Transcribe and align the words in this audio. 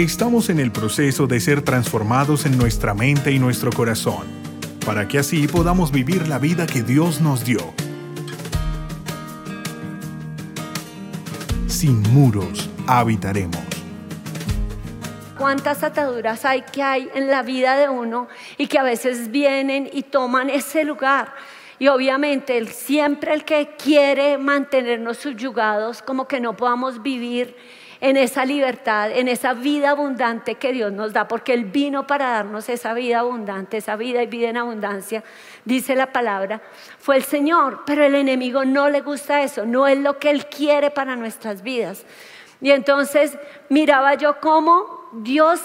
Estamos 0.00 0.48
en 0.48 0.60
el 0.60 0.72
proceso 0.72 1.26
de 1.26 1.40
ser 1.40 1.60
transformados 1.60 2.46
en 2.46 2.56
nuestra 2.56 2.94
mente 2.94 3.32
y 3.32 3.38
nuestro 3.38 3.70
corazón, 3.70 4.26
para 4.86 5.06
que 5.06 5.18
así 5.18 5.46
podamos 5.46 5.92
vivir 5.92 6.26
la 6.26 6.38
vida 6.38 6.66
que 6.66 6.82
Dios 6.82 7.20
nos 7.20 7.44
dio. 7.44 7.60
Sin 11.66 12.00
muros 12.14 12.70
habitaremos. 12.86 13.60
¿Cuántas 15.36 15.82
ataduras 15.82 16.46
hay 16.46 16.62
que 16.62 16.82
hay 16.82 17.10
en 17.14 17.28
la 17.28 17.42
vida 17.42 17.76
de 17.76 17.90
uno 17.90 18.26
y 18.56 18.68
que 18.68 18.78
a 18.78 18.82
veces 18.82 19.30
vienen 19.30 19.90
y 19.92 20.04
toman 20.04 20.48
ese 20.48 20.84
lugar? 20.84 21.34
Y 21.78 21.88
obviamente 21.88 22.66
siempre 22.68 23.34
el 23.34 23.44
que 23.44 23.76
quiere 23.76 24.38
mantenernos 24.38 25.18
subyugados, 25.18 26.00
como 26.00 26.26
que 26.26 26.40
no 26.40 26.56
podamos 26.56 27.02
vivir 27.02 27.54
en 28.00 28.16
esa 28.16 28.44
libertad, 28.44 29.10
en 29.10 29.28
esa 29.28 29.52
vida 29.52 29.90
abundante 29.90 30.54
que 30.54 30.72
Dios 30.72 30.92
nos 30.92 31.12
da, 31.12 31.28
porque 31.28 31.52
Él 31.52 31.64
vino 31.66 32.06
para 32.06 32.30
darnos 32.30 32.68
esa 32.68 32.94
vida 32.94 33.20
abundante, 33.20 33.76
esa 33.76 33.96
vida 33.96 34.22
y 34.22 34.26
vida 34.26 34.48
en 34.48 34.56
abundancia, 34.56 35.22
dice 35.64 35.94
la 35.94 36.12
palabra, 36.12 36.62
fue 36.98 37.16
el 37.16 37.24
Señor, 37.24 37.82
pero 37.84 38.04
el 38.04 38.14
enemigo 38.14 38.64
no 38.64 38.88
le 38.88 39.02
gusta 39.02 39.42
eso, 39.42 39.66
no 39.66 39.86
es 39.86 39.98
lo 39.98 40.18
que 40.18 40.30
Él 40.30 40.46
quiere 40.46 40.90
para 40.90 41.16
nuestras 41.16 41.62
vidas. 41.62 42.06
Y 42.62 42.70
entonces 42.70 43.38
miraba 43.68 44.14
yo 44.14 44.40
cómo 44.40 45.08
Dios 45.12 45.60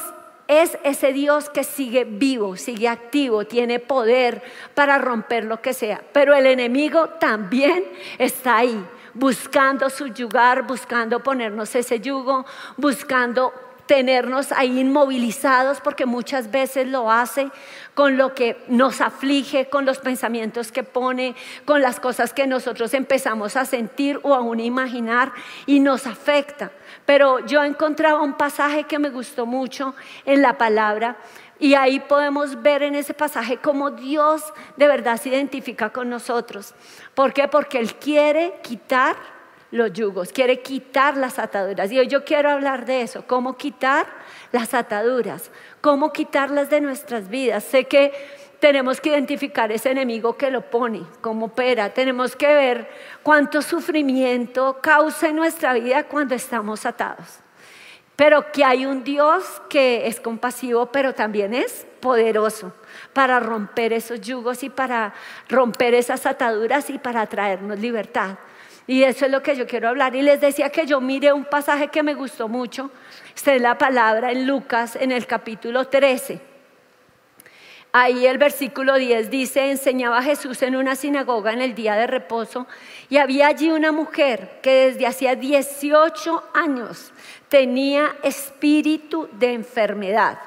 es 0.48 0.78
ese 0.84 1.12
Dios 1.12 1.50
que 1.50 1.64
sigue 1.64 2.04
vivo, 2.04 2.56
sigue 2.56 2.88
activo, 2.88 3.46
tiene 3.46 3.80
poder 3.80 4.44
para 4.74 4.98
romper 4.98 5.46
lo 5.46 5.62
que 5.62 5.74
sea. 5.74 6.02
Pero 6.14 6.36
el 6.36 6.46
enemigo 6.46 7.10
también 7.20 7.84
está 8.18 8.58
ahí 8.58 8.86
buscando 9.16 9.90
subyugar, 9.90 10.68
buscando 10.68 11.22
ponernos 11.22 11.74
ese 11.76 12.00
yugo, 12.00 12.46
buscando 12.78 13.52
tenernos 13.86 14.52
ahí 14.52 14.80
inmovilizados 14.80 15.80
porque 15.80 16.06
muchas 16.06 16.50
veces 16.50 16.88
lo 16.88 17.12
hace 17.12 17.52
con 17.94 18.18
lo 18.18 18.34
que 18.34 18.58
nos 18.68 19.00
aflige, 19.00 19.70
con 19.70 19.86
los 19.86 20.00
pensamientos 20.00 20.72
que 20.72 20.84
pone, 20.84 21.36
con 21.66 21.82
las 21.82 22.00
cosas 22.00 22.34
que 22.34 22.48
nosotros 22.48 22.94
empezamos 22.94 23.56
a 23.56 23.66
sentir 23.66 24.20
o 24.24 24.34
aún 24.34 24.60
imaginar 24.60 25.32
y 25.66 25.80
nos 25.80 26.08
afecta. 26.08 26.72
Pero 27.06 27.46
yo 27.46 27.64
encontraba 27.64 28.22
un 28.22 28.34
pasaje 28.34 28.86
que 28.86 29.00
me 29.00 29.10
gustó 29.10 29.46
mucho 29.46 29.96
en 30.26 30.42
la 30.42 30.58
palabra 30.58 31.18
y 31.60 31.74
ahí 31.76 32.00
podemos 32.00 32.62
ver 32.62 32.84
en 32.84 32.96
ese 32.96 33.14
pasaje 33.14 33.58
cómo 33.58 33.92
Dios 33.92 34.44
de 34.76 34.88
verdad 34.88 35.18
se 35.18 35.30
identifica 35.30 35.90
con 35.92 36.10
nosotros. 36.10 36.74
¿Por 37.14 37.34
qué? 37.34 37.48
Porque 37.48 37.80
Él 37.80 37.96
quiere 37.96 38.56
quitar 38.62 39.16
los 39.72 39.92
yugos, 39.94 40.32
quiere 40.32 40.62
quitar 40.62 41.16
las 41.18 41.40
ataduras. 41.40 41.92
Y 41.92 42.00
hoy 42.00 42.08
yo 42.08 42.26
quiero 42.26 42.50
hablar 42.50 42.86
de 42.86 43.02
eso, 43.02 43.26
cómo 43.26 43.58
quitar 43.58 44.06
las 44.52 44.74
ataduras, 44.74 45.50
cómo 45.82 46.12
quitarlas 46.12 46.70
de 46.70 46.82
nuestras 46.82 47.30
vidas. 47.30 47.64
Sé 47.64 47.86
que 47.86 48.14
tenemos 48.60 49.00
que 49.00 49.10
identificar 49.10 49.72
ese 49.72 49.92
enemigo 49.92 50.38
que 50.38 50.52
lo 50.52 50.70
pone, 50.70 51.04
cómo 51.22 51.48
opera. 51.48 51.94
Tenemos 51.94 52.36
que 52.36 52.48
ver 52.48 52.90
cuánto 53.24 53.62
sufrimiento 53.62 54.80
causa 54.82 55.30
en 55.30 55.38
nuestra 55.38 55.74
vida 55.74 56.04
cuando 56.04 56.36
estamos 56.36 56.86
atados 56.86 57.45
pero 58.16 58.52
que 58.52 58.64
hay 58.64 58.86
un 58.86 59.04
Dios 59.04 59.44
que 59.70 60.08
es 60.08 60.20
compasivo, 60.20 60.88
pero 60.88 61.14
también 61.14 61.54
es 61.54 61.86
poderoso 62.00 62.74
para 63.14 63.40
romper 63.40 63.94
esos 63.94 64.22
yugos 64.22 64.64
y 64.64 64.70
para 64.70 65.14
romper 65.50 65.94
esas 65.94 66.26
ataduras 66.26 66.90
y 66.90 66.98
para 66.98 67.26
traernos 67.28 67.80
libertad. 67.80 68.38
Y 68.88 69.04
eso 69.04 69.26
es 69.26 69.32
lo 69.32 69.42
que 69.42 69.56
yo 69.56 69.66
quiero 69.66 69.90
hablar. 69.90 70.16
Y 70.16 70.22
les 70.22 70.40
decía 70.40 70.70
que 70.70 70.86
yo 70.86 71.02
mire 71.02 71.34
un 71.34 71.46
pasaje 71.46 71.88
que 71.88 72.04
me 72.04 72.14
gustó 72.14 72.48
mucho. 72.48 72.92
Esta 73.36 73.56
es 73.56 73.62
la 73.62 73.78
palabra 73.78 74.32
en 74.32 74.46
Lucas, 74.46 74.96
en 74.96 75.12
el 75.12 75.26
capítulo 75.26 75.86
13. 75.86 76.55
Ahí 77.98 78.28
el 78.28 78.38
versículo 78.38 78.96
10 78.96 79.30
dice, 79.30 79.72
enseñaba 79.72 80.22
Jesús 80.22 80.62
en 80.64 80.76
una 80.76 80.98
sinagoga 80.98 81.54
en 81.54 81.62
el 81.62 81.76
día 81.76 81.96
de 81.96 82.08
reposo 82.08 82.68
y 83.10 83.16
había 83.16 83.48
allí 83.48 83.72
una 83.72 83.94
mujer 83.94 84.60
que 84.62 84.88
desde 84.88 85.08
hacía 85.08 85.36
18 85.36 86.44
años 86.54 87.14
tenía 87.48 88.18
espíritu 88.22 89.30
de 89.32 89.54
enfermedad 89.54 90.40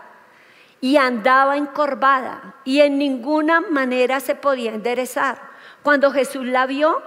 y 0.82 0.98
andaba 0.98 1.56
encorvada 1.56 2.56
y 2.66 2.82
en 2.82 2.98
ninguna 2.98 3.62
manera 3.62 4.20
se 4.20 4.34
podía 4.34 4.75
enderezar. 4.75 5.41
Cuando 5.82 6.10
Jesús 6.10 6.44
la 6.44 6.66
vio, 6.66 7.00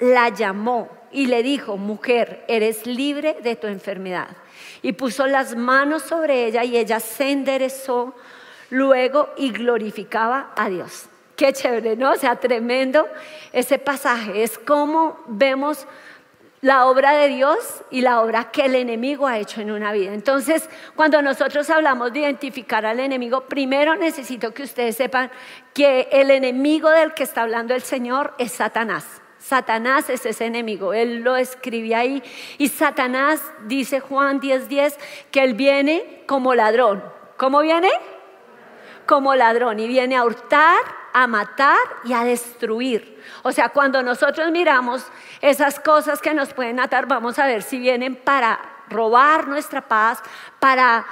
la 0.00 0.28
llamó 0.30 0.88
y 1.12 1.26
le 1.26 1.44
dijo, 1.44 1.76
mujer, 1.76 2.44
eres 2.48 2.84
libre 2.84 3.36
de 3.44 3.54
tu 3.54 3.68
enfermedad. 3.68 4.36
Y 4.82 4.94
puso 4.94 5.28
las 5.28 5.54
manos 5.54 6.02
sobre 6.02 6.46
ella 6.46 6.64
y 6.64 6.76
ella 6.76 6.98
se 6.98 7.30
enderezó 7.30 8.12
luego 8.70 9.30
y 9.36 9.50
glorificaba 9.52 10.52
a 10.56 10.68
Dios. 10.68 11.06
Qué 11.36 11.52
chévere, 11.52 11.96
¿no? 11.96 12.12
O 12.12 12.16
sea, 12.16 12.36
tremendo 12.36 13.08
ese 13.52 13.78
pasaje. 13.78 14.42
Es 14.42 14.58
como 14.58 15.18
vemos 15.26 15.86
la 16.64 16.86
obra 16.86 17.12
de 17.12 17.28
Dios 17.28 17.58
y 17.90 18.00
la 18.00 18.22
obra 18.22 18.50
que 18.50 18.64
el 18.64 18.74
enemigo 18.74 19.26
ha 19.26 19.38
hecho 19.38 19.60
en 19.60 19.70
una 19.70 19.92
vida. 19.92 20.14
Entonces, 20.14 20.70
cuando 20.96 21.20
nosotros 21.20 21.68
hablamos 21.68 22.12
de 22.12 22.20
identificar 22.20 22.86
al 22.86 23.00
enemigo, 23.00 23.42
primero 23.42 23.96
necesito 23.96 24.54
que 24.54 24.62
ustedes 24.62 24.96
sepan 24.96 25.30
que 25.74 26.08
el 26.10 26.30
enemigo 26.30 26.88
del 26.88 27.12
que 27.12 27.24
está 27.24 27.42
hablando 27.42 27.74
el 27.74 27.82
Señor 27.82 28.32
es 28.38 28.52
Satanás. 28.52 29.04
Satanás 29.38 30.08
es 30.08 30.24
ese 30.24 30.46
enemigo, 30.46 30.94
él 30.94 31.20
lo 31.20 31.36
escribe 31.36 31.94
ahí. 31.94 32.22
Y 32.56 32.68
Satanás, 32.68 33.42
dice 33.66 34.00
Juan 34.00 34.40
10:10, 34.40 34.68
10, 34.68 34.98
que 35.30 35.44
él 35.44 35.52
viene 35.52 36.22
como 36.26 36.54
ladrón. 36.54 37.04
¿Cómo 37.36 37.60
viene? 37.60 37.90
Como 39.06 39.34
ladrón 39.34 39.80
y 39.80 39.88
viene 39.88 40.16
a 40.16 40.24
hurtar, 40.24 40.80
a 41.12 41.26
matar 41.26 41.78
y 42.04 42.12
a 42.12 42.24
destruir. 42.24 43.22
O 43.42 43.52
sea, 43.52 43.68
cuando 43.70 44.02
nosotros 44.02 44.50
miramos 44.50 45.06
esas 45.40 45.80
cosas 45.80 46.20
que 46.20 46.34
nos 46.34 46.52
pueden 46.52 46.80
atar, 46.80 47.06
vamos 47.06 47.38
a 47.38 47.46
ver 47.46 47.62
si 47.62 47.78
vienen 47.78 48.16
para 48.16 48.58
robar 48.88 49.48
nuestra 49.48 49.80
paz, 49.82 50.22
para 50.58 51.06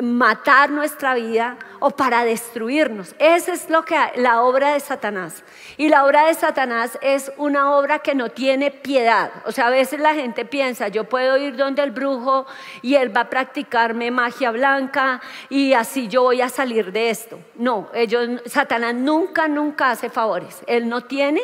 matar 0.00 0.70
nuestra 0.70 1.14
vida 1.14 1.56
o 1.80 1.90
para 1.90 2.24
destruirnos. 2.24 3.14
Esa 3.18 3.52
es 3.52 3.68
lo 3.68 3.84
que 3.84 3.96
la 4.16 4.42
obra 4.42 4.74
de 4.74 4.80
Satanás. 4.80 5.42
Y 5.76 5.88
la 5.88 6.04
obra 6.04 6.26
de 6.26 6.34
Satanás 6.34 6.98
es 7.02 7.32
una 7.36 7.76
obra 7.76 7.98
que 7.98 8.14
no 8.14 8.30
tiene 8.30 8.70
piedad. 8.70 9.30
O 9.44 9.52
sea, 9.52 9.66
a 9.66 9.70
veces 9.70 10.00
la 10.00 10.14
gente 10.14 10.44
piensa, 10.44 10.88
yo 10.88 11.04
puedo 11.04 11.36
ir 11.36 11.56
donde 11.56 11.82
el 11.82 11.90
brujo 11.90 12.46
y 12.82 12.94
él 12.94 13.14
va 13.16 13.22
a 13.22 13.30
practicarme 13.30 14.10
magia 14.10 14.50
blanca 14.50 15.20
y 15.48 15.72
así 15.72 16.08
yo 16.08 16.22
voy 16.22 16.40
a 16.40 16.48
salir 16.48 16.92
de 16.92 17.10
esto. 17.10 17.40
No, 17.56 17.90
Satanás 18.46 18.94
nunca 18.94 19.48
nunca 19.48 19.90
hace 19.90 20.10
favores. 20.10 20.62
Él 20.66 20.88
no 20.88 21.02
tiene 21.02 21.42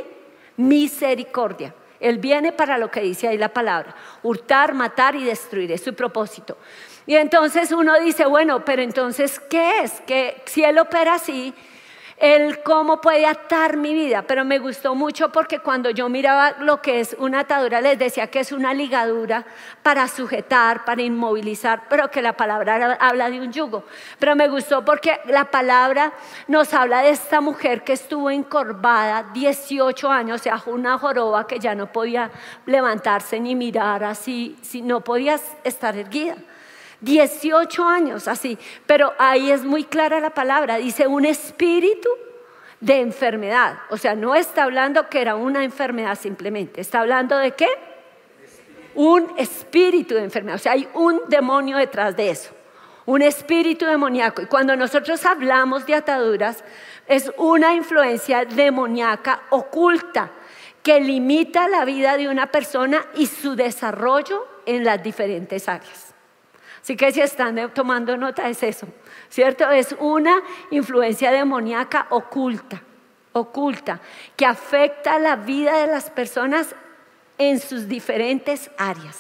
misericordia. 0.57 1.75
Él 2.01 2.19
viene 2.19 2.53
para 2.53 2.77
lo 2.77 2.91
que 2.91 3.01
dice 3.01 3.29
ahí 3.29 3.39
la 3.39 3.49
palabra, 3.49 3.95
hurtar, 4.23 4.75
matar 4.75 5.17
y 5.17 5.25
destruir, 5.25 5.73
es 5.73 5.83
su 5.83 5.95
propósito. 5.95 6.59
Y 7.07 7.17
entonces 7.17 7.71
uno 7.73 7.99
dice, 8.01 8.25
bueno, 8.25 8.65
pero 8.65 8.83
entonces, 8.83 9.39
¿qué 9.39 9.83
es? 9.83 10.01
Que 10.03 10.43
si 10.47 10.65
Él 10.65 10.79
opera 10.79 11.15
así, 11.15 11.53
Él 12.17 12.63
cómo 12.63 13.03
puede 13.03 13.27
atar 13.27 13.77
mi 13.77 13.93
vida. 13.93 14.23
Pero 14.23 14.47
me 14.47 14.59
gustó 14.59 14.95
mucho 14.95 15.31
porque 15.31 15.59
cuando 15.59 15.91
yo 15.91 16.09
miraba 16.09 16.53
lo 16.61 16.81
que 16.81 17.01
es 17.01 17.15
una 17.19 17.41
atadura, 17.41 17.83
les 17.83 17.99
decía 17.99 18.29
que 18.29 18.41
es 18.41 18.53
una 18.53 18.73
ligadura 18.73 19.45
para 19.83 20.09
sujetar, 20.09 20.87
para 20.87 21.03
inmovilizar, 21.03 21.83
pero 21.91 22.11
que 22.11 22.23
la 22.23 22.33
palabra 22.39 22.97
habla 22.99 23.29
de 23.29 23.39
un 23.39 23.53
yugo. 23.53 23.85
Pero 24.19 24.35
me 24.35 24.49
gustó 24.49 24.83
porque 24.83 25.21
la 25.27 25.51
palabra 25.51 26.15
nos 26.49 26.73
habla 26.73 27.03
de 27.03 27.11
esta 27.11 27.43
mujer 27.43 27.85
que 27.85 27.93
estuvo 27.93 28.31
encorvada 28.31 29.27
18 29.35 30.11
años, 30.11 30.41
o 30.41 30.43
sea, 30.43 30.63
una 30.65 30.97
joroba 30.97 31.47
que 31.47 31.59
ya 31.59 31.75
no 31.75 31.93
podía 31.93 32.31
levantarse 32.65 33.39
ni 33.41 33.55
mirar 33.55 34.05
así, 34.05 34.57
no 34.83 35.03
podía 35.03 35.39
estar 35.65 35.95
erguida. 35.99 36.37
18 37.05 37.87
años 37.87 38.27
así, 38.27 38.59
pero 38.87 39.13
ahí 39.19 39.51
es 39.51 39.65
muy 39.65 39.85
clara 39.85 40.21
la 40.21 40.31
palabra, 40.31 40.77
dice 40.77 41.07
un 41.07 41.25
espíritu 41.25 42.09
de 42.81 43.01
enfermedad, 43.01 43.79
o 43.91 43.97
sea, 43.97 44.15
no 44.15 44.35
está 44.35 44.65
hablando 44.65 45.09
que 45.09 45.21
era 45.21 45.37
una 45.37 45.63
enfermedad 45.63 46.19
simplemente, 46.19 46.81
está 46.81 47.01
hablando 47.01 47.37
de 47.39 47.53
qué? 47.53 47.69
Un 48.95 49.33
espíritu 49.37 50.15
de 50.15 50.25
enfermedad, 50.25 50.57
o 50.57 50.59
sea, 50.59 50.73
hay 50.73 50.89
un 50.95 51.21
demonio 51.29 51.77
detrás 51.77 52.17
de 52.17 52.31
eso, 52.31 52.53
un 53.07 53.23
espíritu 53.23 53.85
demoníaco. 53.85 54.43
Y 54.43 54.47
cuando 54.47 54.77
nosotros 54.77 55.25
hablamos 55.27 55.87
de 55.87 55.95
ataduras, 55.95 56.65
es 57.07 57.31
una 57.37 57.75
influencia 57.75 58.45
demoníaca 58.45 59.43
oculta 59.51 60.33
que 60.83 61.01
limita 61.01 61.69
la 61.69 61.85
vida 61.85 62.17
de 62.17 62.29
una 62.29 62.47
persona 62.47 63.07
y 63.15 63.27
su 63.27 63.57
desarrollo 63.57 64.47
en 64.67 64.85
las 64.85 65.03
diferentes 65.03 65.69
áreas. 65.69 66.04
Así 66.85 66.97
que 66.97 67.11
si 67.13 67.23
están 67.23 67.73
tomando 67.73 68.15
nota 68.19 68.47
es 68.47 68.63
eso, 68.63 68.87
¿cierto? 69.31 69.71
Es 69.71 69.97
una 70.01 70.43
influencia 70.71 71.33
demoníaca 71.33 72.09
oculta, 72.11 72.83
oculta, 73.33 74.03
que 74.37 74.45
afecta 74.45 75.19
la 75.19 75.37
vida 75.37 75.79
de 75.79 75.87
las 75.87 76.11
personas 76.11 76.77
en 77.39 77.59
sus 77.59 77.89
diferentes 77.89 78.71
áreas. 78.77 79.19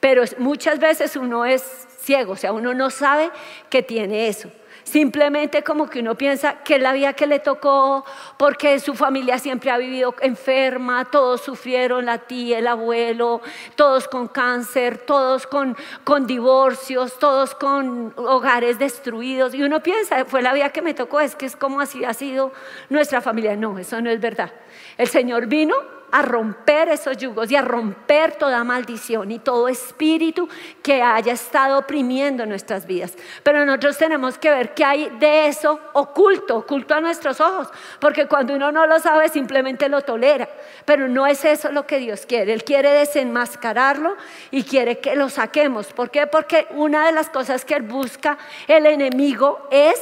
Pero 0.00 0.24
muchas 0.38 0.80
veces 0.80 1.14
uno 1.14 1.44
es 1.44 1.62
ciego, 2.00 2.32
o 2.32 2.36
sea, 2.36 2.52
uno 2.52 2.74
no 2.74 2.90
sabe 2.90 3.30
que 3.70 3.84
tiene 3.84 4.26
eso. 4.26 4.50
Simplemente 4.86 5.64
como 5.64 5.90
que 5.90 5.98
uno 5.98 6.14
piensa 6.14 6.62
que 6.62 6.76
es 6.76 6.80
la 6.80 6.92
vida 6.92 7.12
que 7.12 7.26
le 7.26 7.40
tocó, 7.40 8.04
porque 8.36 8.78
su 8.78 8.94
familia 8.94 9.36
siempre 9.36 9.72
ha 9.72 9.78
vivido 9.78 10.14
enferma, 10.20 11.06
todos 11.06 11.40
sufrieron, 11.40 12.06
la 12.06 12.18
tía, 12.18 12.60
el 12.60 12.68
abuelo, 12.68 13.40
todos 13.74 14.06
con 14.06 14.28
cáncer, 14.28 14.98
todos 14.98 15.48
con, 15.48 15.76
con 16.04 16.28
divorcios, 16.28 17.18
todos 17.18 17.56
con 17.56 18.14
hogares 18.16 18.78
destruidos. 18.78 19.54
Y 19.54 19.64
uno 19.64 19.82
piensa, 19.82 20.24
fue 20.24 20.40
la 20.40 20.52
vida 20.52 20.70
que 20.70 20.82
me 20.82 20.94
tocó, 20.94 21.18
es 21.18 21.34
que 21.34 21.46
es 21.46 21.56
como 21.56 21.80
así 21.80 22.04
ha 22.04 22.14
sido 22.14 22.52
nuestra 22.88 23.20
familia. 23.20 23.56
No, 23.56 23.80
eso 23.80 24.00
no 24.00 24.08
es 24.08 24.20
verdad. 24.20 24.52
El 24.98 25.08
Señor 25.08 25.46
vino 25.46 25.74
a 26.16 26.22
romper 26.22 26.88
esos 26.88 27.18
yugos 27.18 27.50
y 27.50 27.56
a 27.56 27.60
romper 27.60 28.36
toda 28.36 28.64
maldición 28.64 29.30
y 29.30 29.38
todo 29.38 29.68
espíritu 29.68 30.48
que 30.82 31.02
haya 31.02 31.34
estado 31.34 31.78
oprimiendo 31.78 32.46
nuestras 32.46 32.86
vidas. 32.86 33.12
Pero 33.42 33.66
nosotros 33.66 33.98
tenemos 33.98 34.38
que 34.38 34.48
ver 34.48 34.72
qué 34.72 34.82
hay 34.82 35.10
de 35.20 35.46
eso 35.46 35.78
oculto, 35.92 36.56
oculto 36.56 36.94
a 36.94 37.02
nuestros 37.02 37.38
ojos, 37.42 37.68
porque 38.00 38.26
cuando 38.28 38.54
uno 38.54 38.72
no 38.72 38.86
lo 38.86 38.98
sabe 38.98 39.28
simplemente 39.28 39.90
lo 39.90 40.00
tolera, 40.00 40.48
pero 40.86 41.06
no 41.06 41.26
es 41.26 41.44
eso 41.44 41.70
lo 41.70 41.86
que 41.86 41.98
Dios 41.98 42.24
quiere. 42.24 42.54
Él 42.54 42.64
quiere 42.64 42.92
desenmascararlo 42.92 44.16
y 44.50 44.62
quiere 44.62 45.00
que 45.00 45.16
lo 45.16 45.28
saquemos. 45.28 45.92
¿Por 45.92 46.10
qué? 46.10 46.26
Porque 46.26 46.66
una 46.70 47.04
de 47.04 47.12
las 47.12 47.28
cosas 47.28 47.66
que 47.66 47.74
él 47.74 47.82
busca 47.82 48.38
el 48.68 48.86
enemigo 48.86 49.68
es, 49.70 50.00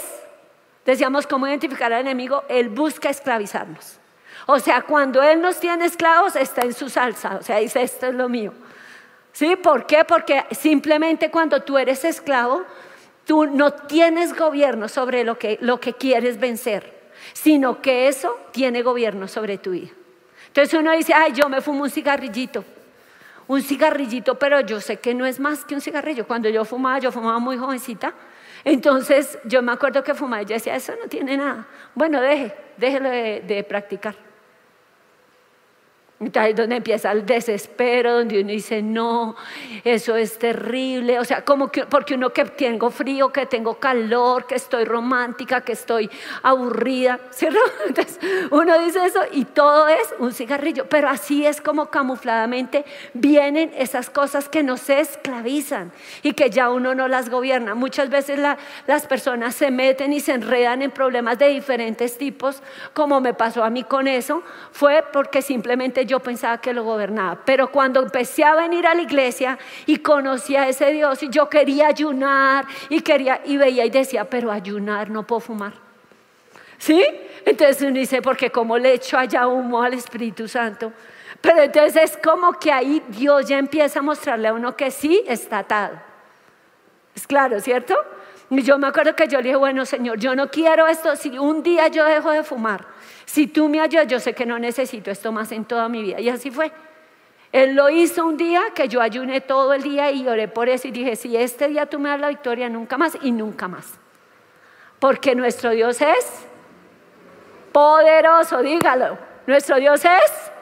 decíamos, 0.87 1.27
¿cómo 1.27 1.49
identificar 1.49 1.93
al 1.93 2.03
enemigo? 2.03 2.45
Él 2.49 2.69
busca 2.69 3.11
esclavizarnos. 3.11 3.99
O 4.47 4.59
sea, 4.59 4.83
cuando 4.83 5.23
Él 5.23 5.41
nos 5.41 5.59
tiene 5.59 5.87
esclavos, 5.87 6.37
está 6.37 6.63
en 6.63 6.75
su 6.75 6.89
salsa. 6.89 7.37
O 7.41 7.43
sea, 7.43 7.59
dice, 7.59 7.83
esto 7.83 8.07
es 8.07 8.15
lo 8.15 8.29
mío. 8.29 8.53
¿Sí? 9.33 9.57
¿Por 9.57 9.87
qué? 9.87 10.05
Porque 10.05 10.45
simplemente 10.53 11.31
cuando 11.31 11.63
tú 11.63 11.79
eres 11.79 12.05
esclavo, 12.05 12.63
tú 13.25 13.47
no 13.47 13.73
tienes 13.73 14.37
gobierno 14.37 14.89
sobre 14.89 15.25
lo 15.25 15.39
que, 15.39 15.59
lo 15.61 15.81
que 15.81 15.95
quieres 15.95 16.39
vencer, 16.39 16.93
sino 17.33 17.81
que 17.81 18.07
eso 18.09 18.39
tiene 18.53 18.83
gobierno 18.83 19.27
sobre 19.27 19.59
tu 19.59 19.71
vida. 19.71 19.91
Entonces 20.47 20.79
uno 20.79 20.93
dice, 20.93 21.15
ay, 21.15 21.33
yo 21.33 21.49
me 21.49 21.61
fumo 21.61 21.83
un 21.83 21.91
cigarrillito. 21.91 22.65
Un 23.47 23.63
cigarrillito, 23.63 24.39
pero 24.39 24.61
yo 24.61 24.81
sé 24.81 24.99
que 24.99 25.15
no 25.15 25.27
es 25.27 25.41
más 25.41 25.65
que 25.65 25.75
un 25.75 25.81
cigarrillo. 25.81 26.27
Cuando 26.27 26.49
yo 26.49 26.65
fumaba, 26.65 26.99
yo 26.99 27.11
fumaba 27.11 27.39
muy 27.39 27.57
jovencita. 27.57 28.15
Entonces 28.63 29.39
yo 29.45 29.63
me 29.63 29.73
acuerdo 29.73 30.05
que 30.05 30.15
fumaba 30.15 30.43
y 30.43 30.47
yo 30.47 30.55
decía, 30.55 30.77
eso 30.77 30.93
no 31.03 31.09
tiene 31.09 31.37
nada. 31.37 31.67
Bueno, 31.95 32.21
deje, 32.21 32.55
déjelo 32.77 33.09
de 33.09 33.67
practicar. 33.69 34.15
Donde 36.33 36.77
empieza 36.77 37.13
el 37.13 37.25
desespero, 37.27 38.19
donde 38.19 38.41
uno 38.41 38.51
dice, 38.51 38.83
no, 38.83 39.37
eso 39.85 40.17
es 40.17 40.39
terrible. 40.39 41.19
O 41.19 41.25
sea, 41.25 41.45
como 41.45 41.71
que, 41.71 41.87
porque 41.87 42.15
uno 42.15 42.31
que 42.31 42.45
tengo 42.45 42.91
frío, 42.91 43.33
que 43.33 43.47
tengo 43.47 43.75
calor, 43.79 44.47
que 44.47 44.55
estoy 44.55 44.85
romántica, 44.85 45.63
que 45.63 45.73
estoy 45.73 46.11
aburrida. 46.43 47.19
¿cierto? 47.31 47.59
Entonces 47.87 48.19
uno 48.51 48.79
dice 48.79 49.05
eso 49.05 49.21
y 49.33 49.45
todo 49.45 49.89
es 49.89 50.15
un 50.19 50.33
cigarrillo. 50.33 50.87
Pero 50.89 51.09
así 51.09 51.47
es 51.47 51.61
como 51.61 51.87
camufladamente 51.87 52.85
vienen 53.13 53.73
esas 53.77 54.11
cosas 54.11 54.49
que 54.49 54.63
nos 54.63 54.89
esclavizan 54.91 55.93
y 56.23 56.33
que 56.33 56.51
ya 56.51 56.71
uno 56.71 56.95
no 56.95 57.09
las 57.09 57.31
gobierna. 57.31 57.75
Muchas 57.75 58.11
veces 58.11 58.39
las 58.87 59.07
personas 59.07 59.55
se 59.55 59.71
meten 59.71 60.13
y 60.13 60.21
se 60.21 60.33
enredan 60.33 60.83
en 60.83 60.91
problemas 60.91 61.39
de 61.39 61.49
diferentes 61.49 62.19
tipos, 62.19 62.63
como 62.93 63.21
me 63.21 63.35
pasó 63.35 63.65
a 63.65 63.71
mí 63.71 63.85
con 63.85 64.09
eso, 64.09 64.43
fue 64.73 65.05
porque 65.13 65.43
simplemente 65.43 66.07
yo 66.07 66.14
yo 66.15 66.21
pensaba 66.21 66.59
que 66.59 66.73
lo 66.73 66.85
gobernaba. 66.85 67.41
Pero 67.45 67.73
cuando 67.73 68.01
empecé 68.01 68.45
a 68.45 68.55
venir 68.55 68.87
a 68.87 68.95
la 68.95 69.03
iglesia 69.03 69.59
y 69.85 69.97
conocí 69.97 70.55
a 70.55 70.69
ese 70.69 70.93
Dios 70.93 71.21
y 71.25 71.29
yo 71.29 71.49
quería 71.49 71.89
ayunar 71.89 72.67
y 72.89 73.01
quería 73.01 73.41
y 73.45 73.57
veía 73.57 73.85
y 73.85 73.91
decía, 73.91 74.25
pero 74.25 74.53
ayunar 74.53 75.11
no 75.11 75.27
puedo 75.27 75.41
fumar. 75.41 75.73
¿Sí? 76.79 77.05
Entonces 77.45 77.83
uno 77.83 77.99
dice, 77.99 78.23
porque 78.23 78.51
como 78.51 78.79
le 78.79 78.93
echo 78.93 79.19
allá 79.19 79.49
humo 79.49 79.83
al 79.83 79.95
Espíritu 79.95 80.47
Santo. 80.47 80.93
Pero 81.41 81.63
entonces 81.63 81.97
es 81.97 82.17
como 82.17 82.53
que 82.53 82.71
ahí 82.71 83.03
Dios 83.09 83.47
ya 83.47 83.59
empieza 83.59 83.99
a 83.99 84.03
mostrarle 84.03 84.49
a 84.49 84.53
uno 84.53 84.77
que 84.77 84.93
sí 84.93 85.25
está 85.27 85.59
atado. 85.59 86.01
Es 87.15 87.27
claro, 87.27 87.61
¿cierto? 87.61 87.97
Y 88.51 88.63
yo 88.63 88.79
me 88.79 88.87
acuerdo 88.87 89.17
que 89.17 89.27
yo 89.27 89.39
le 89.39 89.45
dije, 89.45 89.57
bueno 89.57 89.85
Señor, 89.85 90.19
yo 90.19 90.37
no 90.37 90.49
quiero 90.49 90.87
esto, 90.87 91.17
si 91.17 91.37
un 91.39 91.65
día 91.65 91.89
yo 91.89 92.05
dejo 92.05 92.31
de 92.31 92.45
fumar, 92.45 92.87
si 93.25 93.47
tú 93.47 93.69
me 93.69 93.81
ayudas, 93.81 94.07
yo 94.07 94.21
sé 94.21 94.35
que 94.35 94.47
no 94.47 94.59
necesito 94.59 95.11
esto 95.11 95.33
más 95.33 95.53
en 95.53 95.65
toda 95.65 95.89
mi 95.89 96.03
vida. 96.03 96.21
Y 96.21 96.29
así 96.29 96.51
fue. 96.51 96.73
Él 97.53 97.75
lo 97.75 97.89
hizo 97.89 98.27
un 98.27 98.37
día 98.37 98.63
que 98.75 98.89
yo 98.89 99.01
ayuné 99.01 99.41
todo 99.41 99.75
el 99.75 99.83
día 99.83 100.11
y 100.11 100.27
oré 100.27 100.49
por 100.49 100.69
eso 100.69 100.89
y 100.89 100.91
dije, 100.91 101.15
si 101.15 101.37
este 101.37 101.69
día 101.69 101.87
tú 101.87 102.01
me 102.01 102.09
das 102.09 102.21
la 102.21 102.29
victoria, 102.29 102.69
nunca 102.69 102.99
más 102.99 103.17
y 103.23 103.31
nunca 103.31 103.69
más. 103.69 103.95
Porque 104.99 105.35
nuestro 105.35 105.71
Dios 105.71 106.01
es 106.01 106.47
poderoso, 107.73 108.61
dígalo. 108.63 109.19
Nuestro 109.47 109.77
Dios 109.77 110.05
es 110.05 110.53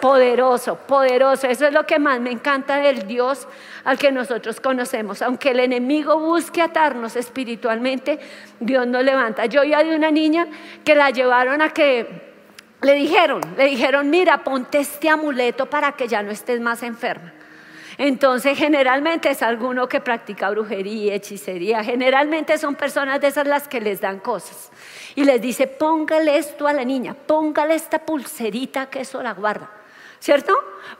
poderoso, 0.00 0.76
poderoso. 0.76 1.46
Eso 1.46 1.66
es 1.66 1.72
lo 1.72 1.86
que 1.86 1.98
más 1.98 2.20
me 2.20 2.30
encanta 2.30 2.78
del 2.78 3.06
Dios 3.06 3.46
al 3.84 3.98
que 3.98 4.10
nosotros 4.10 4.60
conocemos. 4.60 5.22
Aunque 5.22 5.50
el 5.50 5.60
enemigo 5.60 6.18
busque 6.18 6.62
atarnos 6.62 7.16
espiritualmente, 7.16 8.18
Dios 8.58 8.86
nos 8.86 9.04
levanta. 9.04 9.46
Yo 9.46 9.62
ya 9.64 9.84
de 9.84 9.94
una 9.94 10.10
niña 10.10 10.46
que 10.84 10.94
la 10.94 11.10
llevaron 11.10 11.62
a 11.62 11.70
que 11.70 12.30
le 12.82 12.94
dijeron, 12.94 13.40
le 13.56 13.66
dijeron, 13.66 14.08
mira, 14.08 14.42
ponte 14.42 14.78
este 14.78 15.08
amuleto 15.08 15.66
para 15.66 15.92
que 15.92 16.08
ya 16.08 16.22
no 16.22 16.30
estés 16.30 16.60
más 16.60 16.82
enferma. 16.82 17.32
Entonces, 17.98 18.56
generalmente 18.56 19.28
es 19.28 19.42
alguno 19.42 19.86
que 19.86 20.00
practica 20.00 20.48
brujería, 20.48 21.14
hechicería. 21.14 21.84
Generalmente 21.84 22.56
son 22.56 22.74
personas 22.74 23.20
de 23.20 23.26
esas 23.26 23.46
las 23.46 23.68
que 23.68 23.78
les 23.78 24.00
dan 24.00 24.20
cosas. 24.20 24.70
Y 25.14 25.24
les 25.24 25.42
dice, 25.42 25.66
póngale 25.66 26.38
esto 26.38 26.66
a 26.66 26.72
la 26.72 26.82
niña, 26.82 27.14
póngale 27.14 27.74
esta 27.74 27.98
pulserita 27.98 28.86
que 28.88 29.00
eso 29.00 29.22
la 29.22 29.34
guarda. 29.34 29.79
¿Cierto? 30.20 30.54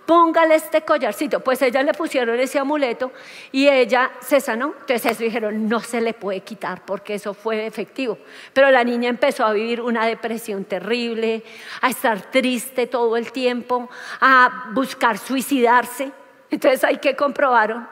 Póngale 0.07 0.57
este 0.57 0.83
collarcito. 0.83 1.41
Pues 1.41 1.63
ella 1.63 1.83
le 1.83 1.93
pusieron 1.93 2.41
ese 2.41 2.59
amuleto 2.59 3.13
y 3.53 3.69
ella 3.69 4.11
se 4.21 4.41
sanó. 4.41 4.75
Entonces 4.81 5.13
eso 5.13 5.23
dijeron, 5.23 5.69
no 5.69 5.81
se 5.81 6.01
le 6.01 6.15
puede 6.15 6.41
quitar 6.41 6.85
porque 6.85 7.15
eso 7.15 7.35
fue 7.35 7.67
efectivo. 7.67 8.19
Pero 8.53 8.71
la 8.71 8.83
niña 8.83 9.09
empezó 9.11 9.45
a 9.45 9.53
vivir 9.53 9.81
una 9.81 10.07
depresión 10.07 10.65
terrible, 10.65 11.45
a 11.83 11.91
estar 11.91 12.31
triste 12.31 12.87
todo 12.87 13.17
el 13.17 13.31
tiempo, 13.31 13.89
a 14.21 14.71
buscar 14.73 15.19
suicidarse. 15.19 16.11
Entonces 16.51 16.83
hay 16.83 16.97
que 16.97 17.15
comprobaron 17.15 17.87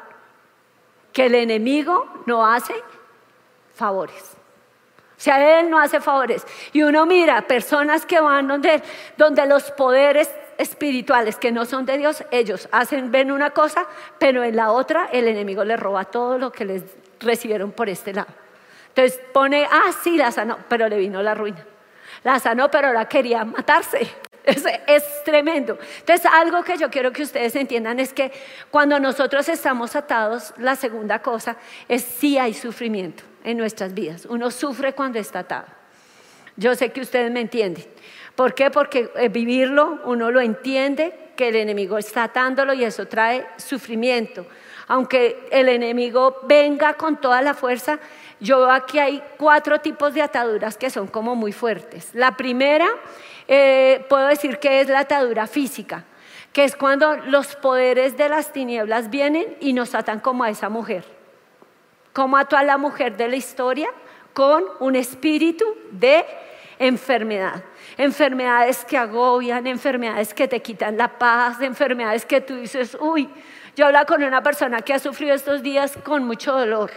que 1.12 1.26
el 1.26 1.34
enemigo 1.34 2.22
no 2.26 2.44
hace 2.44 2.74
favores. 3.74 4.36
O 5.16 5.20
sea, 5.20 5.58
él 5.58 5.68
no 5.68 5.80
hace 5.80 6.00
favores. 6.00 6.46
Y 6.72 6.82
uno 6.82 7.04
mira 7.04 7.42
personas 7.42 8.06
que 8.06 8.20
van 8.20 8.46
donde, 8.46 8.82
donde 9.16 9.46
los 9.46 9.72
poderes 9.72 10.30
espirituales 10.58 11.36
que 11.36 11.52
no 11.52 11.64
son 11.64 11.86
de 11.86 11.96
Dios, 11.96 12.24
ellos 12.30 12.68
hacen, 12.72 13.10
ven 13.10 13.30
una 13.30 13.50
cosa, 13.50 13.86
pero 14.18 14.44
en 14.44 14.56
la 14.56 14.72
otra 14.72 15.08
el 15.12 15.28
enemigo 15.28 15.64
les 15.64 15.78
roba 15.78 16.04
todo 16.04 16.36
lo 16.36 16.52
que 16.52 16.64
les 16.64 16.82
recibieron 17.20 17.70
por 17.72 17.88
este 17.88 18.12
lado. 18.12 18.28
Entonces 18.88 19.20
pone, 19.32 19.66
ah, 19.70 19.90
sí, 20.02 20.16
la 20.16 20.32
sanó, 20.32 20.58
pero 20.68 20.88
le 20.88 20.98
vino 20.98 21.22
la 21.22 21.34
ruina. 21.34 21.64
La 22.24 22.40
sanó, 22.40 22.70
pero 22.70 22.88
ahora 22.88 23.06
quería 23.06 23.44
matarse. 23.44 24.08
Es, 24.48 24.64
es, 24.86 25.04
tremendo. 25.24 25.78
Entonces, 25.98 26.24
algo 26.32 26.62
que 26.62 26.78
yo 26.78 26.88
quiero 26.88 27.12
que 27.12 27.22
ustedes 27.22 27.54
entiendan 27.54 28.00
es 28.00 28.14
que 28.14 28.32
cuando 28.70 28.98
nosotros 28.98 29.46
estamos 29.50 29.94
atados, 29.94 30.54
la 30.56 30.74
segunda 30.74 31.18
cosa 31.18 31.58
es 31.86 32.02
si 32.02 32.38
hay 32.38 32.54
sufrimiento 32.54 33.24
en 33.44 33.58
nuestras 33.58 33.92
vidas. 33.92 34.24
Uno 34.24 34.50
sufre 34.50 34.94
cuando 34.94 35.18
está 35.18 35.40
atado. 35.40 35.66
Yo 36.56 36.74
sé 36.74 36.90
que 36.92 37.02
ustedes 37.02 37.30
me 37.30 37.42
entienden. 37.42 37.84
¿Por 38.38 38.54
qué? 38.54 38.70
Porque 38.70 39.10
eh, 39.16 39.28
vivirlo 39.28 39.98
uno 40.04 40.30
lo 40.30 40.40
entiende, 40.40 41.32
que 41.34 41.48
el 41.48 41.56
enemigo 41.56 41.98
está 41.98 42.22
atándolo 42.22 42.72
y 42.72 42.84
eso 42.84 43.08
trae 43.08 43.44
sufrimiento. 43.56 44.46
Aunque 44.86 45.48
el 45.50 45.68
enemigo 45.68 46.42
venga 46.44 46.94
con 46.94 47.20
toda 47.20 47.42
la 47.42 47.52
fuerza, 47.54 47.98
yo 48.38 48.70
aquí 48.70 49.00
hay 49.00 49.20
cuatro 49.36 49.80
tipos 49.80 50.14
de 50.14 50.22
ataduras 50.22 50.76
que 50.76 50.88
son 50.88 51.08
como 51.08 51.34
muy 51.34 51.50
fuertes. 51.50 52.10
La 52.12 52.36
primera, 52.36 52.86
eh, 53.48 54.06
puedo 54.08 54.28
decir 54.28 54.60
que 54.60 54.82
es 54.82 54.88
la 54.88 55.00
atadura 55.00 55.48
física, 55.48 56.04
que 56.52 56.62
es 56.62 56.76
cuando 56.76 57.16
los 57.16 57.56
poderes 57.56 58.16
de 58.16 58.28
las 58.28 58.52
tinieblas 58.52 59.10
vienen 59.10 59.56
y 59.58 59.72
nos 59.72 59.96
atan 59.96 60.20
como 60.20 60.44
a 60.44 60.50
esa 60.50 60.68
mujer. 60.68 61.04
Como 62.12 62.36
ató 62.36 62.56
a 62.56 62.62
la 62.62 62.78
mujer 62.78 63.16
de 63.16 63.26
la 63.26 63.34
historia 63.34 63.88
con 64.32 64.62
un 64.78 64.94
espíritu 64.94 65.64
de 65.90 66.24
enfermedad 66.78 67.64
enfermedades 67.98 68.84
que 68.84 68.96
agobian, 68.96 69.66
enfermedades 69.66 70.32
que 70.32 70.48
te 70.48 70.62
quitan 70.62 70.96
la 70.96 71.18
paz, 71.18 71.60
enfermedades 71.60 72.24
que 72.24 72.40
tú 72.40 72.54
dices, 72.56 72.96
uy, 73.00 73.28
yo 73.76 73.86
hablaba 73.86 74.06
con 74.06 74.22
una 74.22 74.42
persona 74.42 74.80
que 74.80 74.94
ha 74.94 74.98
sufrido 74.98 75.34
estos 75.34 75.62
días 75.62 75.98
con 76.02 76.24
mucho 76.24 76.52
dolor 76.52 76.90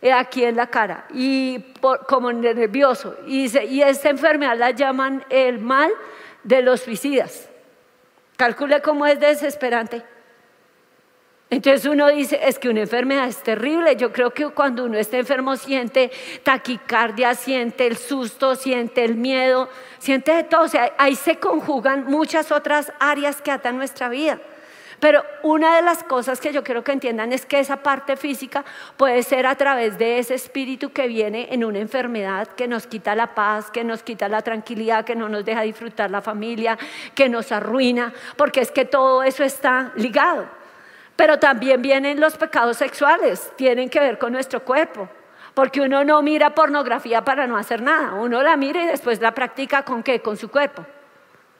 eh, 0.00 0.12
aquí 0.12 0.44
en 0.44 0.56
la 0.56 0.68
cara 0.68 1.06
y 1.12 1.62
como 2.08 2.32
nervioso. 2.32 3.16
Y, 3.26 3.46
y 3.66 3.82
esta 3.82 4.08
enfermedad 4.08 4.56
la 4.56 4.70
llaman 4.70 5.24
el 5.28 5.58
mal 5.58 5.90
de 6.44 6.62
los 6.62 6.80
suicidas. 6.80 7.48
Calcule 8.36 8.80
cómo 8.82 9.06
es 9.06 9.18
desesperante. 9.18 10.02
Entonces 11.48 11.86
uno 11.86 12.08
dice, 12.08 12.40
es 12.42 12.58
que 12.58 12.68
una 12.68 12.80
enfermedad 12.80 13.28
es 13.28 13.40
terrible. 13.40 13.94
Yo 13.94 14.12
creo 14.12 14.30
que 14.30 14.48
cuando 14.48 14.84
uno 14.84 14.98
está 14.98 15.16
enfermo 15.16 15.56
siente 15.56 16.10
taquicardia, 16.42 17.34
siente 17.34 17.86
el 17.86 17.96
susto, 17.96 18.56
siente 18.56 19.04
el 19.04 19.14
miedo, 19.14 19.68
siente 19.98 20.32
de 20.32 20.42
todo. 20.42 20.62
O 20.62 20.68
sea, 20.68 20.92
ahí 20.98 21.14
se 21.14 21.36
conjugan 21.36 22.06
muchas 22.06 22.50
otras 22.50 22.92
áreas 22.98 23.40
que 23.40 23.52
atan 23.52 23.76
nuestra 23.76 24.08
vida. 24.08 24.40
Pero 24.98 25.22
una 25.42 25.76
de 25.76 25.82
las 25.82 26.02
cosas 26.02 26.40
que 26.40 26.52
yo 26.52 26.64
quiero 26.64 26.82
que 26.82 26.92
entiendan 26.92 27.32
es 27.32 27.44
que 27.44 27.60
esa 27.60 27.76
parte 27.76 28.16
física 28.16 28.64
puede 28.96 29.22
ser 29.22 29.46
a 29.46 29.54
través 29.54 29.98
de 29.98 30.18
ese 30.18 30.34
espíritu 30.34 30.90
que 30.90 31.06
viene 31.06 31.48
en 31.52 31.64
una 31.64 31.78
enfermedad 31.78 32.48
que 32.48 32.66
nos 32.66 32.86
quita 32.86 33.14
la 33.14 33.34
paz, 33.34 33.70
que 33.70 33.84
nos 33.84 34.02
quita 34.02 34.28
la 34.28 34.42
tranquilidad, 34.42 35.04
que 35.04 35.14
no 35.14 35.28
nos 35.28 35.44
deja 35.44 35.60
disfrutar 35.62 36.10
la 36.10 36.22
familia, 36.22 36.78
que 37.14 37.28
nos 37.28 37.52
arruina, 37.52 38.14
porque 38.36 38.60
es 38.62 38.70
que 38.70 38.86
todo 38.86 39.22
eso 39.22 39.44
está 39.44 39.92
ligado. 39.96 40.48
Pero 41.16 41.38
también 41.38 41.80
vienen 41.82 42.20
los 42.20 42.36
pecados 42.36 42.76
sexuales, 42.76 43.50
tienen 43.56 43.88
que 43.88 44.00
ver 44.00 44.18
con 44.18 44.32
nuestro 44.32 44.62
cuerpo. 44.62 45.08
Porque 45.54 45.80
uno 45.80 46.04
no 46.04 46.20
mira 46.20 46.54
pornografía 46.54 47.24
para 47.24 47.46
no 47.46 47.56
hacer 47.56 47.80
nada, 47.80 48.12
uno 48.12 48.42
la 48.42 48.56
mira 48.58 48.84
y 48.84 48.86
después 48.86 49.20
la 49.22 49.32
practica 49.32 49.82
con 49.82 50.02
qué? 50.02 50.20
Con 50.20 50.36
su 50.36 50.50
cuerpo. 50.50 50.84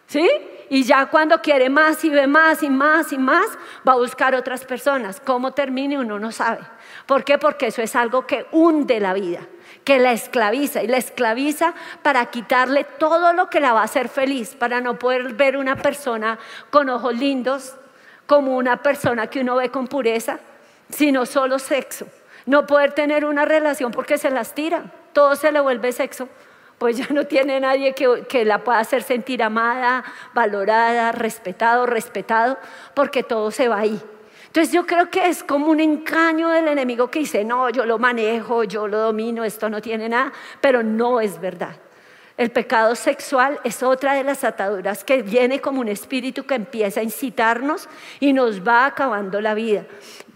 ¿Sí? 0.06 0.28
Y 0.68 0.82
ya 0.82 1.06
cuando 1.06 1.40
quiere 1.40 1.70
más 1.70 2.04
y 2.04 2.10
ve 2.10 2.26
más 2.26 2.62
y 2.62 2.68
más 2.68 3.12
y 3.12 3.18
más, 3.18 3.46
va 3.88 3.92
a 3.92 3.96
buscar 3.96 4.34
otras 4.34 4.64
personas. 4.64 5.20
¿Cómo 5.24 5.52
termine? 5.52 5.98
Uno 5.98 6.18
no 6.18 6.32
sabe. 6.32 6.60
¿Por 7.06 7.24
qué? 7.24 7.38
Porque 7.38 7.68
eso 7.68 7.82
es 7.82 7.96
algo 7.96 8.26
que 8.26 8.46
hunde 8.52 9.00
la 9.00 9.14
vida, 9.14 9.40
que 9.84 9.98
la 9.98 10.12
esclaviza 10.12 10.82
y 10.82 10.88
la 10.88 10.96
esclaviza 10.96 11.74
para 12.02 12.26
quitarle 12.26 12.84
todo 12.84 13.32
lo 13.32 13.48
que 13.48 13.60
la 13.60 13.72
va 13.72 13.80
a 13.80 13.84
hacer 13.84 14.08
feliz, 14.08 14.54
para 14.54 14.80
no 14.80 14.98
poder 14.98 15.34
ver 15.34 15.56
una 15.56 15.76
persona 15.76 16.38
con 16.70 16.90
ojos 16.90 17.16
lindos, 17.16 17.76
como 18.26 18.56
una 18.56 18.82
persona 18.82 19.28
que 19.28 19.40
uno 19.40 19.56
ve 19.56 19.70
con 19.70 19.86
pureza, 19.86 20.38
sino 20.90 21.26
solo 21.26 21.58
sexo. 21.58 22.06
No 22.44 22.66
poder 22.66 22.92
tener 22.92 23.24
una 23.24 23.44
relación 23.44 23.92
porque 23.92 24.18
se 24.18 24.30
las 24.30 24.54
tira, 24.54 24.84
todo 25.12 25.34
se 25.34 25.50
le 25.50 25.60
vuelve 25.60 25.92
sexo, 25.92 26.28
pues 26.78 26.96
ya 26.96 27.06
no 27.10 27.24
tiene 27.24 27.58
nadie 27.60 27.94
que, 27.94 28.26
que 28.28 28.44
la 28.44 28.58
pueda 28.58 28.78
hacer 28.78 29.02
sentir 29.02 29.42
amada, 29.42 30.04
valorada, 30.34 31.12
respetado, 31.12 31.86
respetado, 31.86 32.58
porque 32.94 33.22
todo 33.22 33.50
se 33.50 33.68
va 33.68 33.78
ahí. 33.78 34.00
Entonces 34.46 34.72
yo 34.72 34.86
creo 34.86 35.10
que 35.10 35.28
es 35.28 35.42
como 35.42 35.66
un 35.66 35.80
engaño 35.80 36.48
del 36.48 36.68
enemigo 36.68 37.10
que 37.10 37.18
dice, 37.18 37.44
no, 37.44 37.68
yo 37.70 37.84
lo 37.84 37.98
manejo, 37.98 38.64
yo 38.64 38.88
lo 38.88 38.98
domino, 38.98 39.44
esto 39.44 39.68
no 39.68 39.82
tiene 39.82 40.08
nada, 40.08 40.32
pero 40.60 40.82
no 40.82 41.20
es 41.20 41.40
verdad. 41.40 41.76
El 42.36 42.50
pecado 42.50 42.94
sexual 42.96 43.58
es 43.64 43.82
otra 43.82 44.12
de 44.12 44.22
las 44.22 44.44
ataduras 44.44 45.04
que 45.04 45.22
viene 45.22 45.60
como 45.60 45.80
un 45.80 45.88
espíritu 45.88 46.44
que 46.44 46.54
empieza 46.54 47.00
a 47.00 47.02
incitarnos 47.02 47.88
y 48.20 48.34
nos 48.34 48.66
va 48.66 48.84
acabando 48.84 49.40
la 49.40 49.54
vida. 49.54 49.86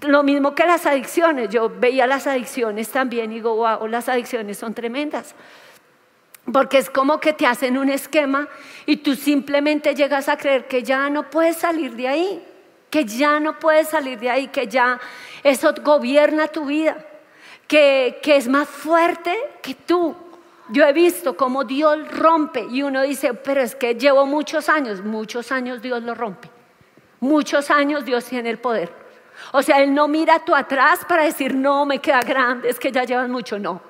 Lo 0.06 0.22
mismo 0.22 0.54
que 0.54 0.64
las 0.64 0.86
adicciones. 0.86 1.50
Yo 1.50 1.68
veía 1.68 2.06
las 2.06 2.26
adicciones 2.26 2.88
también 2.88 3.30
y 3.32 3.36
digo, 3.36 3.54
wow, 3.54 3.86
las 3.86 4.08
adicciones 4.08 4.56
son 4.56 4.72
tremendas. 4.72 5.34
Porque 6.50 6.78
es 6.78 6.88
como 6.88 7.20
que 7.20 7.34
te 7.34 7.46
hacen 7.46 7.76
un 7.76 7.90
esquema 7.90 8.48
y 8.86 8.96
tú 8.96 9.14
simplemente 9.14 9.94
llegas 9.94 10.30
a 10.30 10.38
creer 10.38 10.66
que 10.66 10.82
ya 10.82 11.10
no 11.10 11.28
puedes 11.28 11.58
salir 11.58 11.94
de 11.96 12.08
ahí, 12.08 12.42
que 12.88 13.04
ya 13.04 13.40
no 13.40 13.58
puedes 13.58 13.88
salir 13.88 14.18
de 14.18 14.30
ahí, 14.30 14.48
que 14.48 14.66
ya 14.66 14.98
eso 15.44 15.74
gobierna 15.82 16.48
tu 16.48 16.64
vida, 16.64 16.96
que, 17.68 18.20
que 18.22 18.36
es 18.36 18.48
más 18.48 18.66
fuerte 18.66 19.36
que 19.60 19.74
tú. 19.74 20.16
Yo 20.70 20.84
he 20.84 20.92
visto 20.92 21.36
cómo 21.36 21.64
Dios 21.64 21.98
rompe 22.12 22.66
y 22.70 22.82
uno 22.82 23.02
dice, 23.02 23.34
pero 23.34 23.60
es 23.60 23.74
que 23.74 23.94
llevo 23.94 24.24
muchos 24.24 24.68
años, 24.68 25.02
muchos 25.02 25.50
años 25.50 25.82
Dios 25.82 26.02
lo 26.02 26.14
rompe. 26.14 26.48
Muchos 27.18 27.70
años 27.70 28.04
Dios 28.04 28.24
tiene 28.24 28.50
el 28.50 28.58
poder. 28.58 28.92
O 29.52 29.62
sea, 29.62 29.82
Él 29.82 29.92
no 29.92 30.06
mira 30.06 30.44
tú 30.44 30.54
atrás 30.54 31.00
para 31.08 31.24
decir, 31.24 31.54
no, 31.54 31.86
me 31.86 31.98
queda 31.98 32.20
grande, 32.20 32.68
es 32.68 32.78
que 32.78 32.92
ya 32.92 33.04
llevas 33.04 33.28
mucho, 33.28 33.58
no. 33.58 33.80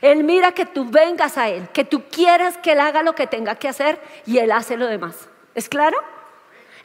Él 0.00 0.24
mira 0.24 0.52
que 0.52 0.66
tú 0.66 0.84
vengas 0.90 1.38
a 1.38 1.48
Él, 1.48 1.68
que 1.72 1.84
tú 1.84 2.04
quieras 2.10 2.58
que 2.58 2.72
Él 2.72 2.80
haga 2.80 3.02
lo 3.02 3.14
que 3.14 3.26
tenga 3.26 3.54
que 3.54 3.68
hacer 3.68 4.00
y 4.26 4.38
Él 4.38 4.50
hace 4.50 4.76
lo 4.76 4.86
demás. 4.86 5.28
¿Es 5.54 5.68
claro? 5.68 5.98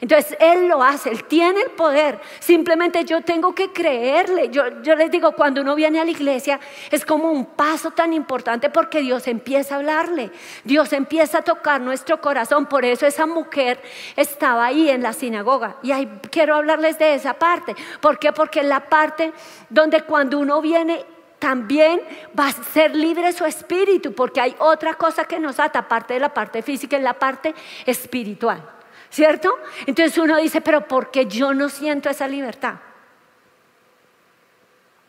Entonces 0.00 0.36
Él 0.40 0.66
lo 0.66 0.82
hace, 0.82 1.10
Él 1.10 1.24
tiene 1.24 1.60
el 1.60 1.70
poder. 1.72 2.18
Simplemente 2.38 3.04
yo 3.04 3.20
tengo 3.20 3.54
que 3.54 3.70
creerle. 3.70 4.48
Yo, 4.48 4.64
les 4.94 5.10
digo, 5.10 5.32
cuando 5.32 5.60
uno 5.60 5.74
viene 5.74 6.00
a 6.00 6.04
la 6.04 6.10
iglesia 6.10 6.58
es 6.90 7.04
como 7.04 7.30
un 7.30 7.44
paso 7.44 7.90
tan 7.90 8.12
importante 8.12 8.70
porque 8.70 9.00
Dios 9.00 9.26
empieza 9.28 9.74
a 9.74 9.78
hablarle. 9.78 10.30
Dios 10.64 10.92
empieza 10.92 11.38
a 11.38 11.42
tocar 11.42 11.80
nuestro 11.80 12.20
corazón. 12.20 12.66
Por 12.66 12.84
eso 12.84 13.06
esa 13.06 13.26
mujer 13.26 13.80
estaba 14.16 14.66
ahí 14.66 14.88
en 14.88 15.02
la 15.02 15.12
sinagoga. 15.12 15.76
Y 15.82 15.92
ahí 15.92 16.10
quiero 16.30 16.54
hablarles 16.54 16.98
de 16.98 17.14
esa 17.14 17.34
parte. 17.34 17.76
¿Por 18.00 18.18
qué? 18.18 18.32
Porque 18.32 18.60
es 18.60 18.66
la 18.66 18.88
parte 18.88 19.32
donde 19.68 20.02
cuando 20.02 20.38
uno 20.38 20.62
viene 20.62 21.04
también 21.38 22.00
va 22.38 22.48
a 22.48 22.52
ser 22.52 22.94
libre 22.94 23.32
su 23.32 23.46
espíritu, 23.46 24.14
porque 24.14 24.42
hay 24.42 24.54
otra 24.58 24.94
cosa 24.94 25.24
que 25.24 25.40
nos 25.40 25.58
ata, 25.58 25.80
aparte 25.80 26.14
de 26.14 26.20
la 26.20 26.34
parte 26.34 26.62
física, 26.62 26.98
es 26.98 27.02
la 27.02 27.14
parte 27.14 27.54
espiritual. 27.86 28.79
¿Cierto? 29.10 29.58
Entonces 29.86 30.16
uno 30.18 30.36
dice, 30.38 30.60
pero 30.60 30.86
¿por 30.86 31.10
qué 31.10 31.26
yo 31.26 31.52
no 31.52 31.68
siento 31.68 32.08
esa 32.08 32.28
libertad? 32.28 32.76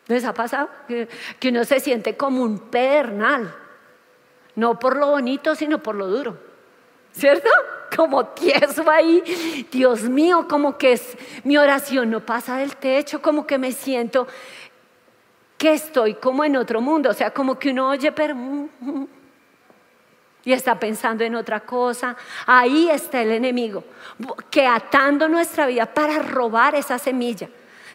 ¿Les 0.08 0.25
ha 0.25 0.34
pasado? 0.34 0.70
Que, 0.88 1.08
uno 1.50 1.63
se 1.63 1.79
siente 1.79 2.17
como 2.17 2.43
un 2.43 2.60
pedernal, 2.60 3.55
no 4.55 4.79
por 4.79 4.98
lo 4.98 5.08
bonito, 5.08 5.55
sino 5.55 5.81
por 5.81 5.96
lo 5.96 6.08
duro. 6.08 6.38
¿Cierto? 7.13 7.50
Como 7.96 8.25
tieso 8.27 8.89
ahí. 8.89 9.67
Dios 9.72 10.03
mío, 10.03 10.48
como 10.50 10.77
que 10.77 10.93
es, 10.93 11.17
mi 11.43 11.58
oración 11.58 12.10
no 12.10 12.25
pasa 12.25 12.58
del 12.58 12.77
techo, 12.77 13.22
como 13.22 13.46
que 13.46 13.58
me 13.58 13.72
siento 13.72 14.27
que 15.58 15.74
estoy 15.74 16.15
como 16.15 16.43
en 16.43 16.55
otro 16.55 16.81
mundo. 16.81 17.10
O 17.10 17.13
sea, 17.13 17.31
como 17.31 17.60
que 17.60 17.70
uno 17.70 17.89
oye, 17.89 18.12
pero... 18.12 18.36
Y 20.43 20.53
está 20.53 20.79
pensando 20.79 21.24
en 21.24 21.36
otra 21.36 21.60
cosa. 21.62 22.15
Ahí 22.45 22.89
está 22.89 23.21
el 23.21 23.31
enemigo, 23.31 23.83
que 24.50 24.65
atando 24.65 25.27
nuestra 25.27 25.67
vida 25.67 25.86
para 25.86 26.19
robar 26.19 26.75
esa 26.75 26.98
semilla. 26.98 27.48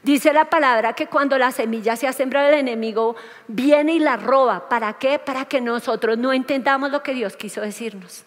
Dice 0.03 0.33
la 0.33 0.45
palabra 0.45 0.93
que 0.93 1.09
cuando 1.09 1.37
la 1.37 1.51
semilla 1.51 1.97
se 1.97 2.07
ha 2.07 2.13
sembrado 2.13 2.49
el 2.49 2.55
enemigo 2.55 3.17
viene 3.49 3.95
y 3.95 3.99
la 3.99 4.17
roba. 4.17 4.69
¿Para 4.69 4.93
qué? 4.93 5.19
Para 5.19 5.47
que 5.47 5.61
nosotros 5.61 6.17
no 6.17 6.33
entendamos 6.33 6.93
lo 6.93 7.03
que 7.03 7.13
Dios 7.13 7.37
quiso 7.37 7.61
decirnos. 7.61 8.25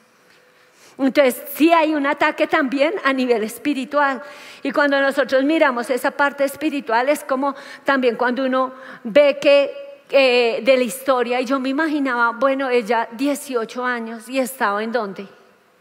Entonces, 0.97 1.41
sí 1.53 1.71
hay 1.71 1.95
un 1.95 2.05
ataque 2.05 2.47
también 2.47 2.93
a 3.05 3.13
nivel 3.13 3.43
espiritual. 3.43 4.21
Y 4.63 4.73
cuando 4.73 4.99
nosotros 4.99 5.45
miramos 5.45 5.89
esa 5.89 6.11
parte 6.11 6.43
espiritual 6.43 7.07
es 7.07 7.23
como 7.23 7.55
también 7.85 8.17
cuando 8.17 8.43
uno 8.43 8.73
ve 9.05 9.39
que 9.41 9.71
eh, 10.09 10.61
de 10.63 10.77
la 10.77 10.83
historia 10.83 11.39
y 11.39 11.45
yo 11.45 11.59
me 11.59 11.69
imaginaba, 11.69 12.31
bueno, 12.31 12.69
ella 12.69 13.07
18 13.11 13.85
años 13.85 14.27
y 14.27 14.39
estaba 14.39 14.83
en 14.83 14.91
dónde? 14.91 15.27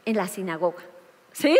En 0.04 0.16
la 0.16 0.26
sinagoga. 0.28 0.82
¿Sí? 1.32 1.58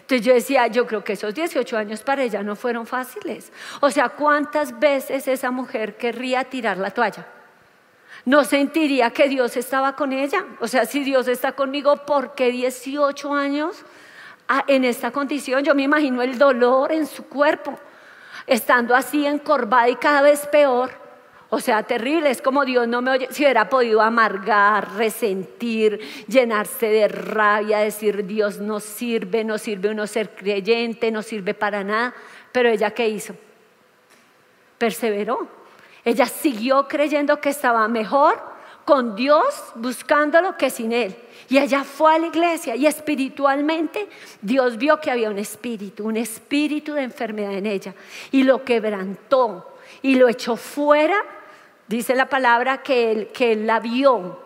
Entonces 0.00 0.26
yo 0.26 0.34
decía, 0.34 0.66
yo 0.66 0.86
creo 0.88 1.04
que 1.04 1.12
esos 1.12 1.32
18 1.32 1.76
años 1.76 2.02
para 2.02 2.24
ella 2.24 2.42
no 2.42 2.56
fueron 2.56 2.84
fáciles. 2.84 3.52
O 3.80 3.90
sea, 3.90 4.08
¿cuántas 4.08 4.76
veces 4.80 5.28
esa 5.28 5.52
mujer 5.52 5.96
querría 5.96 6.42
tirar 6.42 6.78
la 6.78 6.90
toalla? 6.90 7.26
No 8.24 8.42
sentiría 8.44 9.10
que 9.10 9.28
Dios 9.28 9.56
estaba 9.56 9.94
con 9.94 10.12
ella. 10.12 10.44
O 10.58 10.66
sea, 10.66 10.84
si 10.84 11.04
Dios 11.04 11.28
está 11.28 11.52
conmigo, 11.52 11.96
¿por 12.06 12.34
qué 12.34 12.50
18 12.50 13.32
años 13.32 13.84
en 14.66 14.84
esta 14.84 15.12
condición? 15.12 15.62
Yo 15.62 15.76
me 15.76 15.82
imagino 15.82 16.22
el 16.22 16.38
dolor 16.38 16.90
en 16.90 17.06
su 17.06 17.26
cuerpo, 17.26 17.78
estando 18.46 18.96
así 18.96 19.26
encorvada 19.26 19.88
y 19.88 19.96
cada 19.96 20.22
vez 20.22 20.46
peor. 20.48 20.99
O 21.52 21.58
sea, 21.58 21.82
terrible, 21.82 22.30
es 22.30 22.40
como 22.40 22.64
Dios 22.64 22.86
no 22.86 23.02
me 23.02 23.10
oye. 23.10 23.28
Si 23.32 23.42
hubiera 23.42 23.68
podido 23.68 24.00
amargar, 24.00 24.94
resentir, 24.94 25.98
llenarse 26.28 26.86
de 26.86 27.08
rabia, 27.08 27.78
decir 27.78 28.24
Dios 28.24 28.58
no 28.58 28.78
sirve, 28.78 29.42
no 29.42 29.58
sirve 29.58 29.90
uno 29.90 30.06
ser 30.06 30.30
creyente, 30.30 31.10
no 31.10 31.22
sirve 31.22 31.52
para 31.54 31.82
nada. 31.82 32.14
Pero 32.52 32.68
ella 32.68 32.92
qué 32.92 33.08
hizo? 33.08 33.34
Perseveró. 34.78 35.48
Ella 36.04 36.26
siguió 36.26 36.86
creyendo 36.86 37.40
que 37.40 37.50
estaba 37.50 37.86
mejor 37.88 38.40
con 38.84 39.16
Dios 39.16 39.72
buscándolo 39.74 40.56
que 40.56 40.70
sin 40.70 40.92
Él. 40.92 41.16
Y 41.48 41.58
ella 41.58 41.82
fue 41.82 42.14
a 42.14 42.18
la 42.20 42.28
iglesia 42.28 42.76
y 42.76 42.86
espiritualmente 42.86 44.08
Dios 44.40 44.78
vio 44.78 45.00
que 45.00 45.10
había 45.10 45.28
un 45.30 45.38
espíritu, 45.38 46.06
un 46.06 46.16
espíritu 46.16 46.94
de 46.94 47.02
enfermedad 47.02 47.54
en 47.54 47.66
ella. 47.66 47.92
Y 48.30 48.44
lo 48.44 48.64
quebrantó 48.64 49.74
y 50.00 50.14
lo 50.14 50.28
echó 50.28 50.54
fuera 50.56 51.16
Dice 51.90 52.14
la 52.14 52.26
palabra 52.26 52.84
que 52.84 53.10
él, 53.10 53.66
la 53.66 53.80
vio 53.80 54.38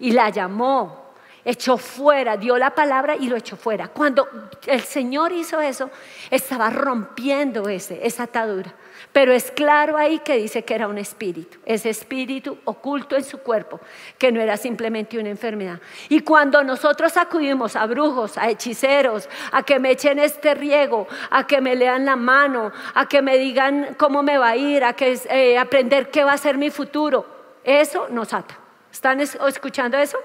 y 0.00 0.10
la 0.10 0.28
llamó 0.28 1.12
echó 1.44 1.78
fuera, 1.78 2.36
dio 2.36 2.58
la 2.58 2.74
palabra 2.74 3.14
y 3.14 3.28
lo 3.28 3.36
echó 3.36 3.56
fuera. 3.56 3.86
Cuando 3.86 4.26
el 4.66 4.80
Señor 4.80 5.30
hizo 5.30 5.60
eso, 5.60 5.88
estaba 6.32 6.68
rompiendo 6.68 7.68
ese, 7.68 8.04
esa 8.04 8.24
atadura. 8.24 8.74
Pero 9.12 9.32
es 9.32 9.50
claro 9.50 9.96
ahí 9.96 10.20
que 10.20 10.36
dice 10.36 10.64
que 10.64 10.74
era 10.74 10.86
un 10.86 10.96
espíritu, 10.96 11.58
ese 11.66 11.90
espíritu 11.90 12.58
oculto 12.64 13.16
en 13.16 13.24
su 13.24 13.38
cuerpo, 13.38 13.80
que 14.18 14.30
no 14.30 14.40
era 14.40 14.56
simplemente 14.56 15.18
una 15.18 15.30
enfermedad. 15.30 15.80
Y 16.08 16.20
cuando 16.20 16.62
nosotros 16.62 17.16
acudimos 17.16 17.74
a 17.74 17.86
brujos, 17.86 18.38
a 18.38 18.48
hechiceros, 18.48 19.28
a 19.50 19.64
que 19.64 19.80
me 19.80 19.90
echen 19.90 20.20
este 20.20 20.54
riego, 20.54 21.08
a 21.30 21.44
que 21.46 21.60
me 21.60 21.74
lean 21.74 22.04
la 22.04 22.14
mano, 22.14 22.70
a 22.94 23.08
que 23.08 23.20
me 23.20 23.36
digan 23.36 23.96
cómo 23.98 24.22
me 24.22 24.38
va 24.38 24.50
a 24.50 24.56
ir, 24.56 24.84
a 24.84 24.92
que 24.92 25.18
eh, 25.28 25.58
aprender 25.58 26.10
qué 26.10 26.22
va 26.22 26.34
a 26.34 26.38
ser 26.38 26.56
mi 26.56 26.70
futuro, 26.70 27.26
eso 27.64 28.06
nos 28.10 28.32
ata. 28.32 28.58
¿Están 28.92 29.20
escuchando 29.20 29.98
eso? 29.98 30.18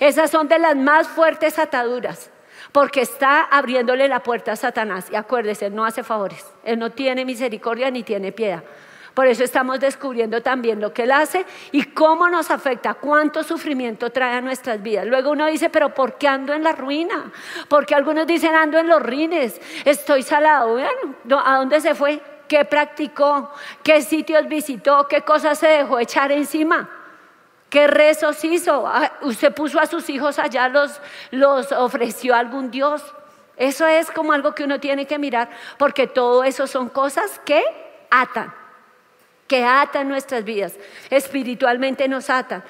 Esas 0.00 0.30
son 0.30 0.48
de 0.48 0.58
las 0.58 0.76
más 0.76 1.06
fuertes 1.06 1.58
ataduras, 1.58 2.30
porque 2.74 3.02
está 3.02 3.42
abriéndole 3.42 4.08
la 4.08 4.18
puerta 4.18 4.50
a 4.50 4.56
Satanás. 4.56 5.06
Y 5.08 5.14
acuérdese, 5.14 5.66
Él 5.66 5.76
no 5.76 5.84
hace 5.84 6.02
favores, 6.02 6.44
Él 6.64 6.80
no 6.80 6.90
tiene 6.90 7.24
misericordia 7.24 7.88
ni 7.88 8.02
tiene 8.02 8.32
piedad. 8.32 8.64
Por 9.14 9.28
eso 9.28 9.44
estamos 9.44 9.78
descubriendo 9.78 10.42
también 10.42 10.80
lo 10.80 10.92
que 10.92 11.04
Él 11.04 11.12
hace 11.12 11.46
y 11.70 11.84
cómo 11.84 12.28
nos 12.28 12.50
afecta, 12.50 12.94
cuánto 12.94 13.44
sufrimiento 13.44 14.10
trae 14.10 14.38
a 14.38 14.40
nuestras 14.40 14.82
vidas. 14.82 15.06
Luego 15.06 15.30
uno 15.30 15.46
dice, 15.46 15.70
pero 15.70 15.94
¿por 15.94 16.18
qué 16.18 16.26
ando 16.26 16.52
en 16.52 16.64
la 16.64 16.72
ruina? 16.72 17.30
Porque 17.68 17.94
algunos 17.94 18.26
dicen, 18.26 18.56
ando 18.56 18.76
en 18.80 18.88
los 18.88 19.00
rines, 19.00 19.60
estoy 19.84 20.24
salado. 20.24 20.72
Bueno, 20.72 21.42
¿a 21.44 21.58
dónde 21.58 21.80
se 21.80 21.94
fue? 21.94 22.20
¿Qué 22.48 22.64
practicó? 22.64 23.52
¿Qué 23.84 24.02
sitios 24.02 24.48
visitó? 24.48 25.06
¿Qué 25.06 25.20
cosas 25.20 25.60
se 25.60 25.68
dejó 25.68 26.00
echar 26.00 26.32
encima? 26.32 27.03
¿Qué 27.74 27.88
rezos 27.88 28.44
hizo? 28.44 28.86
Ah, 28.86 29.14
¿Usted 29.22 29.52
puso 29.52 29.80
a 29.80 29.86
sus 29.86 30.08
hijos 30.08 30.38
allá, 30.38 30.68
los, 30.68 31.00
los 31.32 31.72
ofreció 31.72 32.36
a 32.36 32.38
algún 32.38 32.70
Dios? 32.70 33.02
Eso 33.56 33.84
es 33.88 34.12
como 34.12 34.32
algo 34.32 34.54
que 34.54 34.62
uno 34.62 34.78
tiene 34.78 35.06
que 35.06 35.18
mirar, 35.18 35.50
porque 35.76 36.06
todo 36.06 36.44
eso 36.44 36.68
son 36.68 36.88
cosas 36.88 37.40
que 37.44 37.60
atan, 38.12 38.54
que 39.48 39.64
atan 39.64 40.08
nuestras 40.08 40.44
vidas, 40.44 40.74
espiritualmente 41.10 42.06
nos 42.06 42.30
atan. 42.30 42.62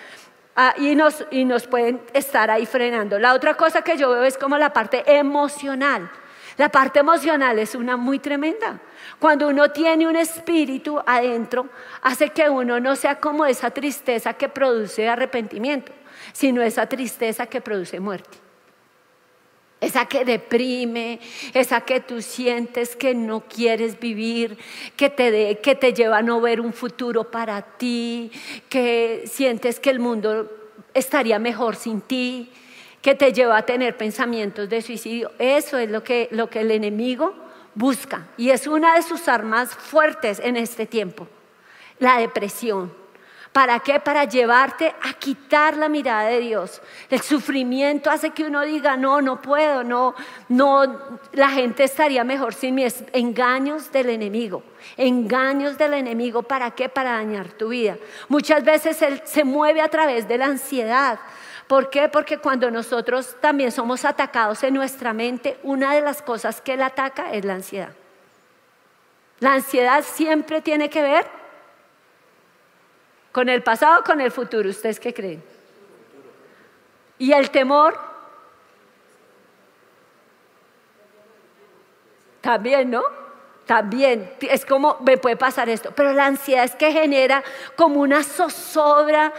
Ah, 0.56 0.72
y, 0.78 0.94
nos, 0.94 1.26
y 1.30 1.44
nos 1.44 1.66
pueden 1.66 2.00
estar 2.14 2.50
ahí 2.50 2.64
frenando. 2.64 3.18
La 3.18 3.34
otra 3.34 3.58
cosa 3.58 3.82
que 3.82 3.98
yo 3.98 4.08
veo 4.08 4.24
es 4.24 4.38
como 4.38 4.56
la 4.56 4.72
parte 4.72 5.04
emocional. 5.06 6.10
La 6.56 6.70
parte 6.70 7.00
emocional 7.00 7.58
es 7.58 7.74
una 7.74 7.98
muy 7.98 8.20
tremenda. 8.20 8.80
Cuando 9.18 9.48
uno 9.48 9.70
tiene 9.70 10.06
un 10.06 10.16
espíritu 10.16 11.00
adentro, 11.06 11.68
hace 12.02 12.30
que 12.30 12.48
uno 12.48 12.80
no 12.80 12.96
sea 12.96 13.20
como 13.20 13.46
esa 13.46 13.70
tristeza 13.70 14.34
que 14.34 14.48
produce 14.48 15.08
arrepentimiento, 15.08 15.92
sino 16.32 16.62
esa 16.62 16.86
tristeza 16.86 17.46
que 17.46 17.60
produce 17.60 18.00
muerte. 18.00 18.38
Esa 19.80 20.06
que 20.06 20.24
deprime, 20.24 21.20
esa 21.52 21.82
que 21.82 22.00
tú 22.00 22.22
sientes 22.22 22.96
que 22.96 23.14
no 23.14 23.42
quieres 23.42 24.00
vivir, 24.00 24.56
que 24.96 25.10
te, 25.10 25.58
que 25.58 25.74
te 25.74 25.92
lleva 25.92 26.18
a 26.18 26.22
no 26.22 26.40
ver 26.40 26.60
un 26.60 26.72
futuro 26.72 27.30
para 27.30 27.60
ti, 27.60 28.30
que 28.68 29.24
sientes 29.26 29.80
que 29.80 29.90
el 29.90 30.00
mundo 30.00 30.50
estaría 30.94 31.38
mejor 31.38 31.76
sin 31.76 32.00
ti, 32.00 32.50
que 33.02 33.14
te 33.14 33.32
lleva 33.34 33.58
a 33.58 33.66
tener 33.66 33.96
pensamientos 33.98 34.70
de 34.70 34.80
suicidio. 34.80 35.32
Eso 35.38 35.76
es 35.76 35.90
lo 35.90 36.02
que, 36.02 36.28
lo 36.30 36.48
que 36.48 36.60
el 36.60 36.70
enemigo 36.70 37.43
busca 37.74 38.26
y 38.36 38.50
es 38.50 38.66
una 38.66 38.94
de 38.94 39.02
sus 39.02 39.28
armas 39.28 39.74
fuertes 39.74 40.40
en 40.40 40.56
este 40.56 40.86
tiempo, 40.86 41.28
la 41.98 42.18
depresión. 42.18 43.04
¿Para 43.54 43.78
qué? 43.78 44.00
Para 44.00 44.24
llevarte 44.24 44.92
a 45.00 45.12
quitar 45.12 45.76
la 45.76 45.88
mirada 45.88 46.24
de 46.24 46.40
Dios. 46.40 46.82
El 47.08 47.20
sufrimiento 47.20 48.10
hace 48.10 48.30
que 48.30 48.42
uno 48.42 48.62
diga, 48.62 48.96
no, 48.96 49.22
no 49.22 49.40
puedo, 49.40 49.84
no, 49.84 50.16
no, 50.48 51.20
la 51.30 51.50
gente 51.50 51.84
estaría 51.84 52.24
mejor 52.24 52.52
sin 52.52 52.74
mí. 52.74 52.84
engaños 53.12 53.92
del 53.92 54.10
enemigo, 54.10 54.64
engaños 54.96 55.78
del 55.78 55.94
enemigo. 55.94 56.42
¿Para 56.42 56.72
qué? 56.72 56.88
Para 56.88 57.12
dañar 57.12 57.52
tu 57.52 57.68
vida. 57.68 57.96
Muchas 58.28 58.64
veces 58.64 59.00
él 59.02 59.22
se 59.24 59.44
mueve 59.44 59.80
a 59.80 59.88
través 59.88 60.26
de 60.26 60.36
la 60.36 60.46
ansiedad, 60.46 61.20
¿Por 61.66 61.88
qué? 61.90 62.08
Porque 62.08 62.38
cuando 62.38 62.70
nosotros 62.70 63.36
también 63.40 63.72
somos 63.72 64.04
atacados 64.04 64.62
en 64.62 64.74
nuestra 64.74 65.12
mente, 65.12 65.58
una 65.62 65.94
de 65.94 66.02
las 66.02 66.20
cosas 66.20 66.60
que 66.60 66.74
él 66.74 66.82
ataca 66.82 67.32
es 67.32 67.44
la 67.44 67.54
ansiedad. 67.54 67.92
La 69.40 69.54
ansiedad 69.54 70.04
siempre 70.04 70.60
tiene 70.60 70.90
que 70.90 71.02
ver 71.02 71.26
con 73.32 73.48
el 73.48 73.62
pasado 73.62 74.00
o 74.00 74.04
con 74.04 74.20
el 74.20 74.30
futuro. 74.30 74.68
¿Ustedes 74.68 75.00
qué 75.00 75.12
creen? 75.12 75.42
Y 77.18 77.32
el 77.32 77.50
temor 77.50 77.98
también, 82.40 82.90
¿no? 82.90 83.02
También 83.66 84.30
es 84.42 84.66
como 84.66 84.98
me 85.00 85.16
puede 85.16 85.36
pasar 85.36 85.70
esto, 85.70 85.90
pero 85.96 86.12
la 86.12 86.26
ansiedad 86.26 86.64
es 86.64 86.74
que 86.74 86.92
genera 86.92 87.42
como 87.76 88.00
una 88.00 88.22
zozobra 88.22 89.32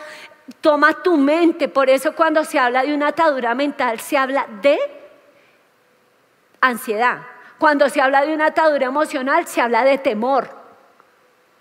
toma 0.62 0.94
tu 1.02 1.18
mente. 1.18 1.68
Por 1.68 1.90
eso 1.90 2.14
cuando 2.16 2.44
se 2.44 2.60
habla 2.60 2.84
de 2.84 2.94
una 2.94 3.10
atadura 3.10 3.56
mental, 3.56 4.00
se 4.00 4.18
habla 4.18 4.48
de 4.62 4.78
ansiedad. 6.62 7.20
Cuando 7.58 7.90
se 7.90 8.02
habla 8.02 8.26
de 8.26 8.34
una 8.34 8.48
atadura 8.48 8.88
emocional, 8.88 9.48
se 9.48 9.62
habla 9.62 9.84
de 9.84 9.98
temor. 9.98 10.66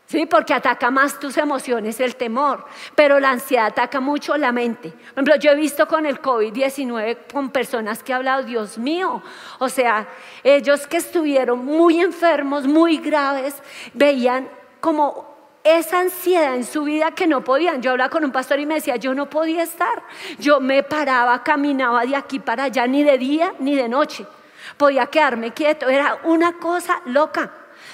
¿Sí? 0.07 0.27
Porque 0.27 0.53
ataca 0.53 0.91
más 0.91 1.19
tus 1.19 1.39
emociones 1.39 1.99
el 1.99 2.17
temor, 2.17 2.67
pero 2.95 3.19
la 3.21 3.31
ansiedad 3.31 3.67
ataca 3.67 4.01
mucho 4.01 4.37
la 4.37 4.53
mente. 4.53 4.91
Por 4.91 5.13
ejemplo, 5.13 5.37
yo 5.37 5.53
he 5.53 5.55
visto 5.55 5.89
con 5.89 6.05
el 6.05 6.21
COVID-19 6.21 7.33
con 7.33 7.49
personas 7.49 8.03
que 8.03 8.13
han 8.13 8.19
hablado, 8.19 8.43
Dios 8.43 8.77
mío, 8.77 9.23
o 9.59 9.69
sea, 9.71 10.07
ellos 10.43 10.87
que 10.87 10.99
estuvieron 10.99 11.65
muy 11.65 12.03
enfermos, 12.03 12.67
muy 12.67 12.99
graves, 12.99 13.55
veían 13.95 14.47
como 14.81 15.34
esa 15.65 16.01
ansiedad 16.01 16.55
en 16.55 16.65
su 16.65 16.85
vida 16.85 17.13
que 17.13 17.27
no 17.27 17.43
podían. 17.43 17.81
Yo 17.81 17.93
hablaba 17.93 18.11
con 18.11 18.25
un 18.25 18.33
pastor 18.33 18.61
y 18.61 18.67
me 18.67 18.75
decía, 18.75 18.97
yo 18.97 19.15
no 19.15 19.31
podía 19.31 19.63
estar. 19.63 20.03
Yo 20.39 20.61
me 20.61 20.83
paraba, 20.83 21.43
caminaba 21.43 22.05
de 22.05 22.15
aquí 22.15 22.39
para 22.39 22.65
allá, 22.65 22.87
ni 22.87 23.03
de 23.03 23.17
día 23.17 23.55
ni 23.59 23.75
de 23.75 23.89
noche. 23.89 24.27
Podía 24.77 25.07
quedarme 25.07 25.53
quieto. 25.53 25.89
Era 25.89 26.19
una 26.25 26.59
cosa 26.59 27.01
loca, 27.07 27.51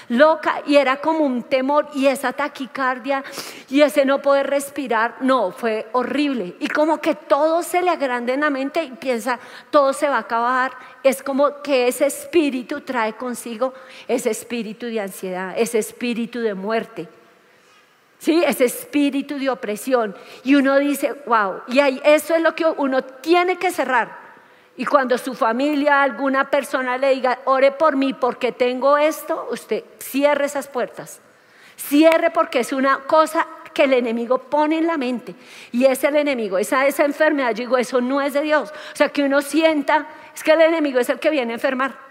loca. 0.09 0.61
Y 0.65 0.75
era 0.75 0.97
como 0.97 1.19
un 1.19 1.43
temor 1.43 1.87
y 1.93 2.07
esa 2.07 2.33
taquicardia 2.33 3.23
y 3.69 3.81
ese 3.81 4.03
no 4.03 4.21
poder 4.21 4.49
respirar. 4.49 5.15
No, 5.21 5.51
fue 5.51 5.87
horrible. 5.93 6.57
Y 6.59 6.67
como 6.67 6.99
que 6.99 7.15
todo 7.15 7.63
se 7.63 7.81
le 7.81 7.89
agranda 7.89 8.33
en 8.33 8.41
la 8.41 8.49
mente 8.49 8.83
y 8.83 8.91
piensa, 8.91 9.39
todo 9.69 9.93
se 9.93 10.09
va 10.09 10.17
a 10.17 10.21
acabar. 10.21 10.73
Es 11.03 11.23
como 11.23 11.61
que 11.61 11.87
ese 11.87 12.07
espíritu 12.07 12.81
trae 12.81 13.13
consigo 13.13 13.73
ese 14.09 14.29
espíritu 14.29 14.87
de 14.87 14.99
ansiedad, 14.99 15.53
ese 15.55 15.79
espíritu 15.79 16.41
de 16.41 16.53
muerte. 16.53 17.20
¿Sí? 18.21 18.43
Ese 18.45 18.65
espíritu 18.65 19.39
de 19.39 19.49
opresión. 19.49 20.15
Y 20.43 20.55
uno 20.55 20.77
dice, 20.77 21.13
wow, 21.25 21.63
y 21.67 21.79
ahí, 21.79 21.99
eso 22.05 22.35
es 22.35 22.41
lo 22.41 22.55
que 22.55 22.65
uno 22.65 23.01
tiene 23.01 23.57
que 23.57 23.71
cerrar. 23.71 24.21
Y 24.77 24.85
cuando 24.85 25.17
su 25.17 25.33
familia, 25.33 26.03
alguna 26.03 26.49
persona 26.49 26.97
le 26.97 27.15
diga, 27.15 27.39
ore 27.45 27.71
por 27.71 27.97
mí 27.97 28.13
porque 28.13 28.51
tengo 28.51 28.97
esto, 28.97 29.47
usted 29.51 29.83
cierre 29.99 30.45
esas 30.45 30.67
puertas. 30.67 31.19
Cierre 31.75 32.29
porque 32.29 32.59
es 32.59 32.71
una 32.71 32.99
cosa 32.99 33.47
que 33.73 33.85
el 33.85 33.93
enemigo 33.93 34.37
pone 34.37 34.77
en 34.77 34.87
la 34.87 34.97
mente. 34.97 35.33
Y 35.71 35.85
es 35.85 36.03
el 36.03 36.15
enemigo, 36.15 36.59
esa, 36.59 36.85
esa 36.85 37.05
enfermedad, 37.05 37.49
yo 37.51 37.63
digo, 37.63 37.77
eso 37.77 38.01
no 38.01 38.21
es 38.21 38.33
de 38.33 38.43
Dios. 38.43 38.71
O 38.93 38.95
sea, 38.95 39.09
que 39.09 39.23
uno 39.23 39.41
sienta, 39.41 40.07
es 40.33 40.43
que 40.43 40.51
el 40.51 40.61
enemigo 40.61 40.99
es 40.99 41.09
el 41.09 41.19
que 41.19 41.31
viene 41.31 41.53
a 41.53 41.55
enfermar. 41.55 42.10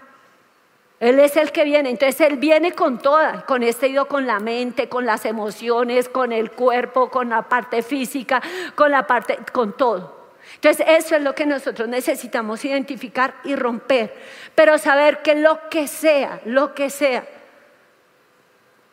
Él 1.01 1.19
es 1.19 1.35
el 1.35 1.51
que 1.51 1.63
viene, 1.63 1.89
entonces 1.89 2.21
Él 2.21 2.37
viene 2.37 2.73
con 2.73 2.99
toda, 2.99 3.43
con 3.47 3.63
este 3.63 3.87
ido 3.87 4.07
con 4.07 4.27
la 4.27 4.39
mente, 4.39 4.87
con 4.87 5.03
las 5.03 5.25
emociones, 5.25 6.07
con 6.07 6.31
el 6.31 6.51
cuerpo, 6.51 7.09
con 7.09 7.29
la 7.29 7.41
parte 7.49 7.81
física, 7.81 8.39
con 8.75 8.91
la 8.91 9.07
parte, 9.07 9.39
con 9.51 9.75
todo. 9.75 10.29
Entonces 10.53 10.85
eso 10.87 11.15
es 11.15 11.23
lo 11.23 11.33
que 11.33 11.47
nosotros 11.47 11.89
necesitamos 11.89 12.63
identificar 12.65 13.33
y 13.43 13.55
romper, 13.55 14.13
pero 14.53 14.77
saber 14.77 15.23
que 15.23 15.33
lo 15.33 15.69
que 15.71 15.87
sea, 15.87 16.39
lo 16.45 16.75
que 16.75 16.91
sea, 16.91 17.25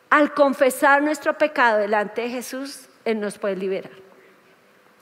al 0.09 0.33
confesar 0.33 1.03
nuestro 1.03 1.37
pecado 1.37 1.77
delante 1.77 2.23
de 2.23 2.29
Jesús, 2.29 2.89
Él 3.05 3.19
nos 3.19 3.37
puede 3.37 3.55
liberar. 3.55 3.91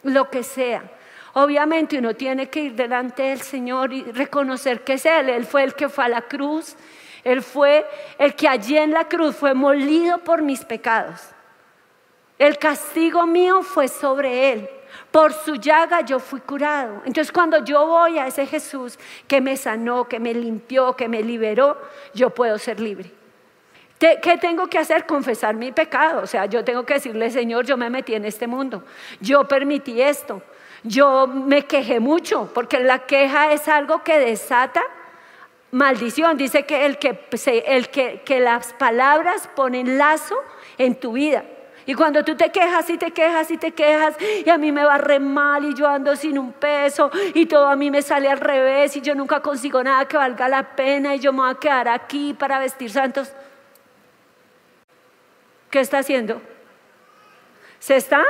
Lo 0.03 0.29
que 0.29 0.43
sea. 0.43 0.83
Obviamente 1.33 1.99
uno 1.99 2.15
tiene 2.15 2.49
que 2.49 2.61
ir 2.61 2.75
delante 2.75 3.23
del 3.23 3.41
Señor 3.41 3.93
y 3.93 4.03
reconocer 4.03 4.83
que 4.83 4.93
es 4.93 5.05
Él. 5.05 5.29
Él 5.29 5.45
fue 5.45 5.63
el 5.63 5.73
que 5.73 5.87
fue 5.87 6.03
a 6.03 6.09
la 6.09 6.23
cruz. 6.23 6.75
Él 7.27 7.41
fue 7.41 7.85
el 8.17 8.35
que 8.35 8.47
allí 8.47 8.77
en 8.77 8.91
la 8.91 9.09
cruz 9.09 9.35
fue 9.35 9.53
molido 9.53 10.19
por 10.19 10.41
mis 10.41 10.63
pecados. 10.63 11.19
El 12.39 12.57
castigo 12.57 13.25
mío 13.25 13.63
fue 13.63 13.89
sobre 13.89 14.53
Él. 14.53 14.69
Por 15.11 15.33
su 15.33 15.55
llaga 15.55 15.99
yo 15.99 16.19
fui 16.19 16.39
curado. 16.39 17.01
Entonces 17.03 17.33
cuando 17.33 17.65
yo 17.65 17.85
voy 17.85 18.17
a 18.17 18.27
ese 18.27 18.45
Jesús 18.45 18.97
que 19.27 19.41
me 19.41 19.57
sanó, 19.57 20.07
que 20.07 20.21
me 20.21 20.33
limpió, 20.33 20.95
que 20.95 21.09
me 21.09 21.21
liberó, 21.21 21.77
yo 22.13 22.29
puedo 22.29 22.57
ser 22.57 22.79
libre. 22.79 23.11
¿Qué 23.99 24.37
tengo 24.39 24.67
que 24.67 24.77
hacer? 24.77 25.05
Confesar 25.05 25.53
mi 25.53 25.73
pecado. 25.73 26.21
O 26.21 26.27
sea, 26.27 26.45
yo 26.45 26.63
tengo 26.63 26.85
que 26.85 26.93
decirle, 26.93 27.29
Señor, 27.29 27.65
yo 27.65 27.75
me 27.75 27.89
metí 27.89 28.13
en 28.13 28.23
este 28.23 28.47
mundo. 28.47 28.85
Yo 29.19 29.45
permití 29.49 30.01
esto. 30.01 30.41
yo 30.83 31.27
me 31.27 31.65
quejé 31.65 31.99
mucho, 31.99 32.49
porque 32.53 32.79
la 32.79 32.99
queja 32.99 33.51
es 33.51 33.67
algo 33.67 34.03
que 34.03 34.17
desata 34.19 34.83
maldición. 35.71 36.37
Dice 36.37 36.65
que, 36.65 36.85
el 36.85 36.97
que, 36.97 38.39
las 38.39 38.73
palabras 38.73 39.49
ponen 39.55 39.97
lazo 39.97 40.35
en 40.77 40.95
tu 40.95 41.13
vida. 41.13 41.43
Y 41.85 41.93
cuando 41.93 42.23
tú 42.25 42.35
te 42.35 42.51
quejas 42.51 42.89
y 42.89 42.97
te 42.97 43.11
quejas 43.11 43.49
y 43.49 43.57
te 43.57 43.71
quejas 43.71 44.17
y 44.45 44.49
a 44.49 44.57
mí 44.57 44.73
me 44.73 44.83
va 44.83 44.97
re 44.97 45.21
mal 45.21 45.63
y 45.63 45.73
yo 45.73 45.87
ando 45.87 46.17
sin 46.17 46.37
un 46.37 46.51
peso 46.51 47.09
y 47.33 47.45
todo 47.45 47.67
a 47.67 47.77
mí 47.77 47.89
me 47.89 48.01
sale 48.01 48.29
al 48.29 48.41
revés 48.41 48.97
y 48.97 49.01
yo 49.01 49.15
nunca 49.15 49.41
consigo 49.41 49.81
nada 49.81 50.05
que 50.05 50.17
valga 50.17 50.49
la 50.49 50.75
pena 50.75 51.15
y 51.15 51.19
yo 51.19 51.31
me 51.31 51.39
voy 51.39 51.51
a 51.51 51.55
quedar 51.55 51.87
aquí 51.87 52.33
para 52.33 52.59
vestir 52.59 52.91
santos. 52.91 53.31
¿Qué 55.69 55.79
está 55.79 55.99
haciendo? 55.99 56.41
Se 57.79 57.95
está 57.95 58.21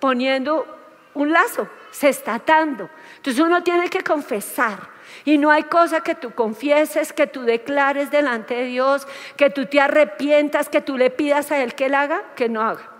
poniendo 0.00 0.66
un 1.12 1.32
lazo, 1.32 1.68
se 1.90 2.08
está 2.08 2.36
atando. 2.36 2.88
Entonces 3.16 3.42
uno 3.42 3.62
tiene 3.62 3.90
que 3.90 4.02
confesar. 4.02 4.93
Y 5.24 5.38
no 5.38 5.50
hay 5.50 5.64
cosa 5.64 6.00
que 6.00 6.14
tú 6.14 6.32
confieses, 6.32 7.12
que 7.12 7.26
tú 7.26 7.42
declares 7.42 8.10
delante 8.10 8.54
de 8.54 8.64
Dios, 8.64 9.06
que 9.36 9.50
tú 9.50 9.66
te 9.66 9.80
arrepientas, 9.80 10.68
que 10.68 10.80
tú 10.80 10.96
le 10.96 11.10
pidas 11.10 11.52
a 11.52 11.62
Él 11.62 11.74
que 11.74 11.86
Él 11.86 11.94
haga, 11.94 12.22
que 12.36 12.48
no 12.48 12.62
haga. 12.62 12.90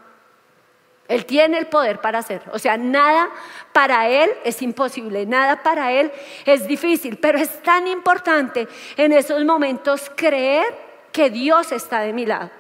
Él 1.07 1.27
tiene 1.27 1.59
el 1.59 1.67
poder 1.67 2.01
para 2.01 2.21
hacerlo. 2.21 2.53
O 2.55 2.59
sea, 2.59 2.77
nada 2.79 3.31
para 3.73 4.09
Él 4.09 4.31
es 4.45 4.63
imposible, 4.63 5.27
nada 5.27 5.63
para 5.63 5.93
Él 5.93 6.11
es 6.47 6.67
difícil, 6.67 7.19
pero 7.19 7.39
es 7.39 7.63
tan 7.63 7.87
importante 7.87 8.67
en 8.97 9.13
esos 9.13 9.45
momentos 9.45 10.11
creer 10.17 10.65
que 11.13 11.29
Dios 11.31 11.73
está 11.73 12.01
de 12.01 12.13
mi 12.13 12.25
lado. 12.25 12.51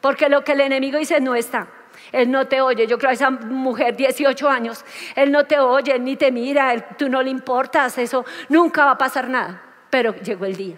Porque 0.00 0.28
lo 0.28 0.44
que 0.44 0.52
el 0.52 0.62
enemigo 0.62 0.98
dice 0.98 1.20
no 1.20 1.34
está. 1.34 1.68
Él 2.12 2.30
no 2.30 2.46
te 2.46 2.60
oye. 2.60 2.86
Yo 2.86 2.98
creo 2.98 3.10
a 3.10 3.14
esa 3.14 3.30
mujer, 3.30 3.96
18 3.96 4.48
años, 4.48 4.84
él 5.14 5.30
no 5.30 5.46
te 5.46 5.58
oye, 5.58 5.98
ni 5.98 6.16
te 6.16 6.32
mira, 6.32 6.96
tú 6.96 7.08
no 7.08 7.22
le 7.22 7.30
importas, 7.30 7.98
eso 7.98 8.24
nunca 8.48 8.84
va 8.84 8.92
a 8.92 8.98
pasar 8.98 9.28
nada. 9.28 9.62
Pero 9.90 10.14
llegó 10.16 10.44
el 10.44 10.56
día. 10.56 10.76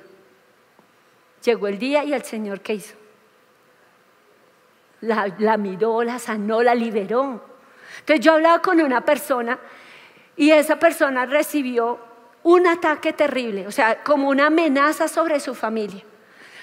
Llegó 1.44 1.66
el 1.66 1.78
día 1.78 2.04
y 2.04 2.12
el 2.12 2.22
Señor, 2.22 2.60
¿qué 2.60 2.74
hizo? 2.74 2.94
La, 5.00 5.32
la 5.38 5.56
miró, 5.56 6.02
la 6.02 6.18
sanó, 6.18 6.62
la 6.62 6.74
liberó. 6.74 7.44
Entonces 8.00 8.24
yo 8.24 8.34
hablaba 8.34 8.60
con 8.60 8.80
una 8.80 9.00
persona 9.00 9.58
y 10.36 10.50
esa 10.50 10.78
persona 10.78 11.26
recibió 11.26 11.98
un 12.44 12.66
ataque 12.66 13.12
terrible, 13.12 13.66
o 13.66 13.70
sea, 13.70 14.02
como 14.02 14.28
una 14.28 14.46
amenaza 14.46 15.08
sobre 15.08 15.40
su 15.40 15.54
familia. 15.54 16.02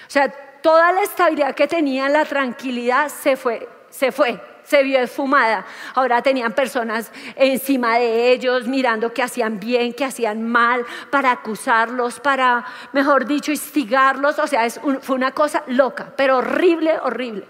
O 0.06 0.10
sea, 0.10 0.30
toda 0.60 0.92
la 0.92 1.02
estabilidad 1.02 1.54
que 1.54 1.66
tenía, 1.66 2.08
la 2.08 2.24
tranquilidad 2.24 3.08
se 3.08 3.36
fue, 3.36 3.68
se 3.90 4.12
fue 4.12 4.40
se 4.64 4.82
vio 4.82 5.00
esfumada. 5.00 5.64
Ahora 5.94 6.22
tenían 6.22 6.52
personas 6.52 7.10
encima 7.36 7.98
de 7.98 8.32
ellos 8.32 8.66
mirando 8.66 9.12
que 9.12 9.22
hacían 9.22 9.60
bien, 9.60 9.92
que 9.92 10.04
hacían 10.04 10.46
mal, 10.46 10.84
para 11.10 11.30
acusarlos, 11.32 12.20
para, 12.20 12.64
mejor 12.92 13.26
dicho, 13.26 13.50
instigarlos. 13.50 14.38
O 14.38 14.46
sea, 14.46 14.68
fue 14.70 15.16
una 15.16 15.32
cosa 15.32 15.62
loca, 15.66 16.12
pero 16.16 16.38
horrible, 16.38 16.98
horrible. 17.02 17.44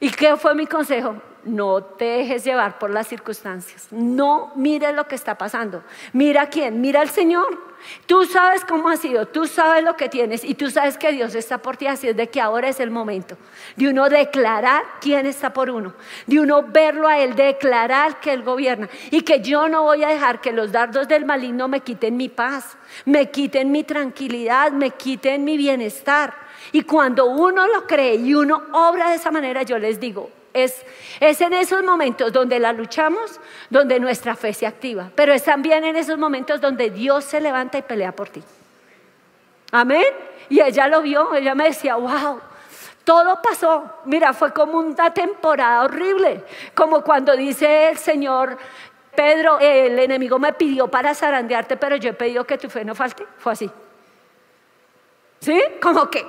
¿Y 0.00 0.10
qué 0.10 0.36
fue 0.36 0.54
mi 0.54 0.66
consejo? 0.66 1.16
No 1.46 1.82
te 1.82 2.04
dejes 2.04 2.44
llevar 2.44 2.78
por 2.78 2.90
las 2.90 3.06
circunstancias. 3.06 3.86
No 3.92 4.52
mires 4.56 4.94
lo 4.94 5.06
que 5.06 5.14
está 5.14 5.38
pasando. 5.38 5.84
Mira 6.12 6.46
quién, 6.50 6.80
mira 6.80 7.00
al 7.00 7.08
Señor. 7.08 7.66
Tú 8.06 8.24
sabes 8.24 8.64
cómo 8.64 8.88
ha 8.88 8.96
sido, 8.96 9.26
tú 9.26 9.46
sabes 9.46 9.84
lo 9.84 9.96
que 9.96 10.08
tienes 10.08 10.42
y 10.44 10.54
tú 10.54 10.70
sabes 10.70 10.98
que 10.98 11.12
Dios 11.12 11.34
está 11.34 11.58
por 11.58 11.76
ti, 11.76 11.86
así 11.86 12.08
es 12.08 12.16
de 12.16 12.28
que 12.28 12.40
ahora 12.40 12.68
es 12.68 12.80
el 12.80 12.90
momento 12.90 13.36
de 13.76 13.88
uno 13.88 14.08
declarar 14.08 14.82
quién 15.00 15.26
está 15.26 15.52
por 15.52 15.70
uno, 15.70 15.94
de 16.26 16.40
uno 16.40 16.64
verlo 16.64 17.06
a 17.06 17.18
Él, 17.18 17.36
declarar 17.36 18.18
que 18.18 18.32
Él 18.32 18.42
gobierna 18.42 18.88
y 19.10 19.22
que 19.22 19.40
yo 19.40 19.68
no 19.68 19.84
voy 19.84 20.02
a 20.02 20.08
dejar 20.08 20.40
que 20.40 20.52
los 20.52 20.72
dardos 20.72 21.06
del 21.06 21.24
maligno 21.26 21.68
me 21.68 21.80
quiten 21.80 22.16
mi 22.16 22.28
paz, 22.28 22.76
me 23.04 23.30
quiten 23.30 23.70
mi 23.70 23.84
tranquilidad, 23.84 24.72
me 24.72 24.90
quiten 24.90 25.44
mi 25.44 25.56
bienestar. 25.56 26.34
Y 26.72 26.82
cuando 26.82 27.26
uno 27.26 27.66
lo 27.68 27.86
cree 27.86 28.16
y 28.16 28.34
uno 28.34 28.62
obra 28.72 29.10
de 29.10 29.16
esa 29.16 29.30
manera, 29.30 29.62
yo 29.62 29.78
les 29.78 30.00
digo, 30.00 30.30
es, 30.56 30.84
en 31.20 31.52
esos 31.52 31.82
momentos 31.82 32.32
donde 32.32 32.58
la 32.58 32.72
luchamos, 32.72 33.40
donde 33.70 34.00
nuestra 34.00 34.34
fe 34.34 34.52
se 34.52 34.66
activa, 34.66 35.10
pero 35.14 35.32
es 35.32 35.44
también 35.44 35.84
en 35.84 35.96
esos 35.96 36.18
momentos 36.18 36.60
donde 36.60 36.90
Dios 36.90 37.24
se 37.24 37.40
levanta 37.40 37.78
y 37.78 37.82
pelea 37.82 38.12
por 38.12 38.28
ti. 38.28 38.42
Amén. 39.72 40.06
Y 40.48 40.60
ella 40.60 40.88
lo 40.88 41.02
vio, 41.02 41.34
ella 41.34 41.54
me 41.54 41.64
decía, 41.64 41.96
wow, 41.96 42.40
todo 43.04 43.40
pasó. 43.42 43.84
Mira, 44.04 44.32
fue 44.32 44.52
como 44.52 44.78
una 44.78 45.12
temporada 45.12 45.82
horrible, 45.82 46.44
como 46.74 47.02
cuando 47.02 47.36
dice 47.36 47.90
el 47.90 47.98
Señor, 47.98 48.56
Pedro, 49.14 49.58
el 49.58 49.98
enemigo 49.98 50.38
me 50.38 50.52
pidió 50.52 50.88
para 50.88 51.14
zarandearte, 51.14 51.76
pero 51.76 51.96
yo 51.96 52.10
he 52.10 52.14
pedido 52.14 52.44
que 52.44 52.58
tu 52.58 52.68
fe 52.68 52.84
no 52.84 52.94
falte. 52.94 53.26
Fue 53.38 53.52
así. 53.52 53.70
¿Sí? 55.40 55.62
Como 55.80 56.10
que 56.10 56.24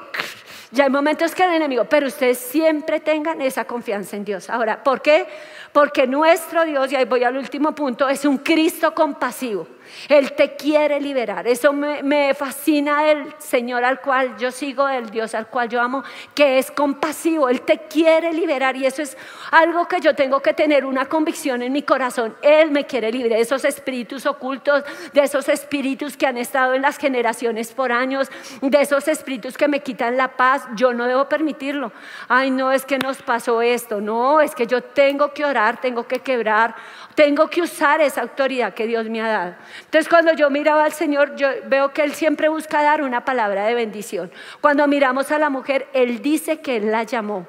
ya 0.71 0.83
hay 0.83 0.89
momentos 0.89 1.33
que 1.33 1.43
el 1.43 1.53
enemigo, 1.53 1.85
pero 1.85 2.07
ustedes 2.07 2.37
siempre 2.37 2.99
tengan 2.99 3.41
esa 3.41 3.65
confianza 3.65 4.15
en 4.15 4.25
Dios. 4.25 4.49
Ahora, 4.49 4.83
¿por 4.83 5.01
qué? 5.01 5.27
Porque 5.71 6.07
nuestro 6.07 6.65
Dios, 6.65 6.91
y 6.91 6.95
ahí 6.95 7.05
voy 7.05 7.23
al 7.23 7.37
último 7.37 7.73
punto, 7.73 8.09
es 8.09 8.25
un 8.25 8.37
Cristo 8.39 8.93
compasivo. 8.93 9.67
Él 10.09 10.33
te 10.33 10.55
quiere 10.55 10.99
liberar. 10.99 11.47
Eso 11.47 11.73
me, 11.73 12.33
fascina 12.33 13.03
del 13.03 13.33
Señor 13.37 13.83
al 13.83 14.01
cual 14.01 14.37
yo 14.37 14.51
sigo, 14.51 14.87
del 14.87 15.09
Dios 15.09 15.35
al 15.35 15.47
cual 15.47 15.69
yo 15.69 15.81
amo, 15.81 16.03
que 16.33 16.57
es 16.57 16.71
compasivo. 16.71 17.49
Él 17.49 17.61
te 17.61 17.79
quiere 17.79 18.33
liberar 18.33 18.75
y 18.75 18.85
eso 18.85 19.01
es 19.01 19.17
algo 19.51 19.87
que 19.87 19.99
yo 19.99 20.15
tengo 20.15 20.41
que 20.41 20.53
tener 20.53 20.85
una 20.85 21.05
convicción 21.05 21.61
en 21.61 21.71
mi 21.71 21.83
corazón. 21.83 22.35
Él 22.41 22.71
me 22.71 22.85
quiere 22.85 23.11
liberar 23.11 23.37
de 23.37 23.41
esos 23.41 23.65
espíritus 23.65 24.25
ocultos, 24.25 24.83
de 25.13 25.21
esos 25.21 25.49
espíritus 25.49 26.15
que 26.15 26.27
han 26.27 26.37
estado 26.37 26.73
en 26.73 26.81
las 26.81 26.97
generaciones 26.97 27.73
por 27.73 27.91
años, 27.91 28.29
de 28.61 28.81
esos 28.81 29.07
espíritus 29.07 29.57
que 29.57 29.67
me 29.67 29.81
quitan 29.81 30.17
la 30.17 30.29
paz. 30.29 30.63
Yo 30.75 30.93
no 30.93 31.05
debo 31.05 31.27
permitirlo. 31.27 31.91
Ay, 32.27 32.51
no, 32.51 32.71
es 32.71 32.85
que 32.85 32.97
nos 32.97 33.21
pasó 33.21 33.61
esto. 33.61 34.01
No, 34.01 34.41
es 34.41 34.55
que 34.55 34.67
yo 34.67 34.81
tengo 34.81 35.33
que 35.33 35.45
orar, 35.45 35.81
tengo 35.81 36.07
que 36.07 36.19
quebrar, 36.19 36.75
tengo 37.17 37.49
que 37.49 37.63
usar 37.63 37.99
esa 37.99 38.21
autoridad 38.21 38.75
que 38.75 38.85
Dios 38.85 39.09
me 39.09 39.19
ha 39.19 39.27
dado. 39.27 39.55
Entonces 39.85 40.07
cuando 40.07 40.33
yo 40.33 40.51
miraba 40.51 40.85
al 40.85 40.91
Señor, 40.91 41.35
yo 41.35 41.47
veo 41.65 41.91
que 41.91 42.03
Él 42.03 42.13
siempre 42.13 42.47
busca 42.47 42.83
dar 42.83 43.01
una 43.01 43.25
palabra 43.25 43.65
de 43.65 43.73
bendición. 43.73 44.31
Cuando 44.61 44.87
miramos 44.87 45.31
a 45.31 45.39
la 45.39 45.49
mujer, 45.49 45.87
Él 45.93 46.21
dice 46.21 46.61
que 46.61 46.77
Él 46.77 46.91
la 46.91 47.01
llamó. 47.01 47.47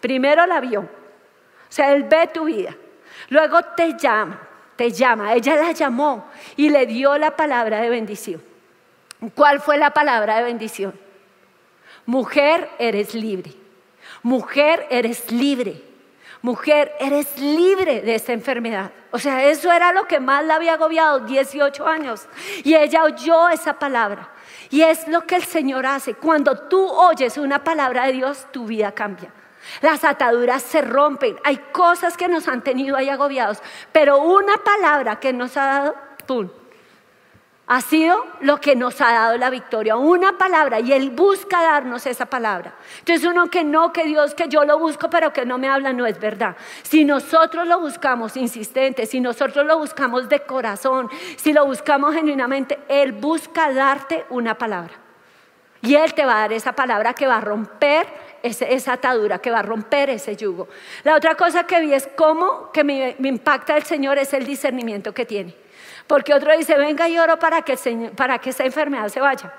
Primero 0.00 0.44
la 0.46 0.58
vio. 0.58 0.80
O 0.80 0.86
sea, 1.68 1.92
Él 1.92 2.02
ve 2.10 2.28
tu 2.34 2.46
vida. 2.46 2.74
Luego 3.28 3.62
te 3.76 3.96
llama, 3.96 4.40
te 4.74 4.90
llama. 4.90 5.32
Ella 5.32 5.54
la 5.54 5.70
llamó 5.70 6.28
y 6.56 6.68
le 6.68 6.84
dio 6.86 7.16
la 7.18 7.36
palabra 7.36 7.80
de 7.80 7.90
bendición. 7.90 8.42
¿Cuál 9.36 9.60
fue 9.60 9.78
la 9.78 9.92
palabra 9.92 10.38
de 10.38 10.42
bendición? 10.42 10.98
Mujer, 12.04 12.68
eres 12.80 13.14
libre. 13.14 13.52
Mujer, 14.24 14.88
eres 14.90 15.30
libre 15.30 15.87
mujer, 16.42 16.92
eres 17.00 17.38
libre 17.38 18.00
de 18.00 18.14
esta 18.14 18.32
enfermedad. 18.32 18.92
O 19.10 19.18
sea, 19.18 19.44
eso 19.46 19.72
era 19.72 19.92
lo 19.92 20.06
que 20.06 20.20
más 20.20 20.44
la 20.44 20.56
había 20.56 20.74
agobiado, 20.74 21.20
18 21.20 21.86
años. 21.86 22.26
Y 22.64 22.74
ella 22.74 23.04
oyó 23.04 23.48
esa 23.48 23.78
palabra. 23.78 24.30
Y 24.70 24.82
es 24.82 25.08
lo 25.08 25.26
que 25.26 25.36
el 25.36 25.44
Señor 25.44 25.86
hace. 25.86 26.14
Cuando 26.14 26.68
tú 26.68 26.86
oyes 26.86 27.38
una 27.38 27.64
palabra 27.64 28.06
de 28.06 28.12
Dios, 28.12 28.46
tu 28.52 28.66
vida 28.66 28.92
cambia. 28.92 29.32
Las 29.80 30.04
ataduras 30.04 30.62
se 30.62 30.82
rompen. 30.82 31.38
Hay 31.44 31.58
cosas 31.72 32.16
que 32.16 32.28
nos 32.28 32.48
han 32.48 32.62
tenido 32.62 32.96
ahí 32.96 33.08
agobiados. 33.08 33.58
Pero 33.92 34.18
una 34.18 34.56
palabra 34.58 35.20
que 35.20 35.32
nos 35.32 35.56
ha 35.56 35.66
dado, 35.66 35.96
¡pum! 36.26 36.48
Ha 37.68 37.82
sido 37.82 38.26
lo 38.40 38.60
que 38.60 38.74
nos 38.74 38.98
ha 39.02 39.12
dado 39.12 39.36
la 39.36 39.50
victoria, 39.50 39.96
una 39.96 40.38
palabra, 40.38 40.80
y 40.80 40.92
Él 40.92 41.10
busca 41.10 41.62
darnos 41.62 42.06
esa 42.06 42.24
palabra. 42.24 42.74
Entonces 43.00 43.28
uno 43.28 43.50
que 43.50 43.62
no, 43.62 43.92
que 43.92 44.04
Dios, 44.04 44.34
que 44.34 44.48
yo 44.48 44.64
lo 44.64 44.78
busco, 44.78 45.10
pero 45.10 45.34
que 45.34 45.44
no 45.44 45.58
me 45.58 45.68
habla, 45.68 45.92
no 45.92 46.06
es 46.06 46.18
verdad. 46.18 46.56
Si 46.82 47.04
nosotros 47.04 47.68
lo 47.68 47.78
buscamos 47.78 48.38
insistente, 48.38 49.04
si 49.04 49.20
nosotros 49.20 49.66
lo 49.66 49.78
buscamos 49.78 50.30
de 50.30 50.40
corazón, 50.40 51.10
si 51.36 51.52
lo 51.52 51.66
buscamos 51.66 52.14
genuinamente, 52.14 52.78
Él 52.88 53.12
busca 53.12 53.70
darte 53.70 54.24
una 54.30 54.56
palabra. 54.56 54.94
Y 55.82 55.94
Él 55.94 56.14
te 56.14 56.24
va 56.24 56.38
a 56.38 56.40
dar 56.40 56.54
esa 56.54 56.72
palabra 56.72 57.12
que 57.12 57.26
va 57.26 57.36
a 57.36 57.42
romper 57.42 58.06
esa 58.42 58.92
atadura, 58.94 59.40
que 59.40 59.50
va 59.50 59.58
a 59.58 59.62
romper 59.62 60.08
ese 60.08 60.36
yugo. 60.36 60.68
La 61.04 61.16
otra 61.16 61.34
cosa 61.34 61.64
que 61.64 61.80
vi 61.80 61.92
es 61.92 62.08
cómo 62.16 62.72
que 62.72 62.82
me, 62.82 63.14
me 63.18 63.28
impacta 63.28 63.76
el 63.76 63.82
Señor 63.82 64.16
es 64.16 64.32
el 64.32 64.46
discernimiento 64.46 65.12
que 65.12 65.26
tiene. 65.26 65.67
Porque 66.08 66.34
otro 66.34 66.56
dice, 66.56 66.76
venga 66.76 67.08
y 67.08 67.18
oro 67.18 67.38
para 67.38 67.62
que, 67.62 67.76
para 68.16 68.38
que 68.38 68.50
esa 68.50 68.64
enfermedad 68.64 69.08
se 69.08 69.20
vaya. 69.20 69.52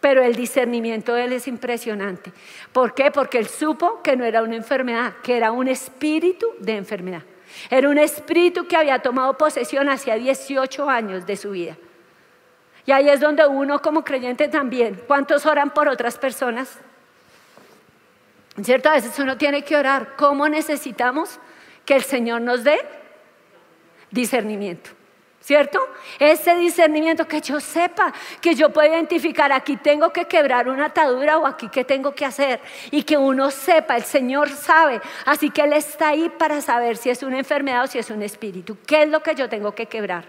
Pero 0.00 0.22
el 0.22 0.34
discernimiento 0.34 1.14
de 1.14 1.24
él 1.24 1.32
es 1.32 1.48
impresionante. 1.48 2.32
¿Por 2.72 2.92
qué? 2.94 3.10
Porque 3.10 3.38
él 3.38 3.48
supo 3.48 4.02
que 4.02 4.16
no 4.16 4.24
era 4.24 4.42
una 4.42 4.56
enfermedad, 4.56 5.14
que 5.22 5.36
era 5.36 5.52
un 5.52 5.68
espíritu 5.68 6.46
de 6.58 6.76
enfermedad. 6.76 7.22
Era 7.70 7.88
un 7.88 7.96
espíritu 7.96 8.66
que 8.66 8.76
había 8.76 8.98
tomado 8.98 9.38
posesión 9.38 9.88
hacia 9.88 10.16
18 10.16 10.90
años 10.90 11.24
de 11.24 11.36
su 11.36 11.52
vida. 11.52 11.78
Y 12.84 12.92
ahí 12.92 13.08
es 13.08 13.20
donde 13.20 13.46
uno 13.46 13.80
como 13.80 14.04
creyente 14.04 14.48
también, 14.48 15.00
¿cuántos 15.06 15.46
oran 15.46 15.70
por 15.70 15.88
otras 15.88 16.18
personas? 16.18 16.78
¿Cierto? 18.62 18.90
A 18.90 18.94
veces 18.94 19.18
uno 19.18 19.38
tiene 19.38 19.62
que 19.62 19.76
orar. 19.76 20.16
¿Cómo 20.16 20.48
necesitamos 20.48 21.40
que 21.84 21.94
el 21.94 22.02
Señor 22.02 22.40
nos 22.40 22.64
dé 22.64 22.78
discernimiento. 24.10 24.90
¿Cierto? 25.44 25.78
Ese 26.18 26.56
discernimiento 26.56 27.28
que 27.28 27.42
yo 27.42 27.60
sepa, 27.60 28.14
que 28.40 28.54
yo 28.54 28.70
pueda 28.70 28.88
identificar, 28.88 29.52
aquí 29.52 29.76
tengo 29.76 30.10
que 30.10 30.24
quebrar 30.24 30.70
una 30.70 30.86
atadura 30.86 31.36
o 31.36 31.46
aquí 31.46 31.68
qué 31.68 31.84
tengo 31.84 32.14
que 32.14 32.24
hacer. 32.24 32.62
Y 32.90 33.02
que 33.02 33.18
uno 33.18 33.50
sepa, 33.50 33.94
el 33.98 34.04
Señor 34.04 34.48
sabe. 34.48 35.02
Así 35.26 35.50
que 35.50 35.60
Él 35.60 35.74
está 35.74 36.08
ahí 36.08 36.30
para 36.30 36.62
saber 36.62 36.96
si 36.96 37.10
es 37.10 37.22
una 37.22 37.36
enfermedad 37.36 37.84
o 37.84 37.86
si 37.86 37.98
es 37.98 38.08
un 38.08 38.22
espíritu. 38.22 38.78
¿Qué 38.86 39.02
es 39.02 39.10
lo 39.10 39.22
que 39.22 39.34
yo 39.34 39.46
tengo 39.50 39.74
que 39.74 39.84
quebrar? 39.84 40.24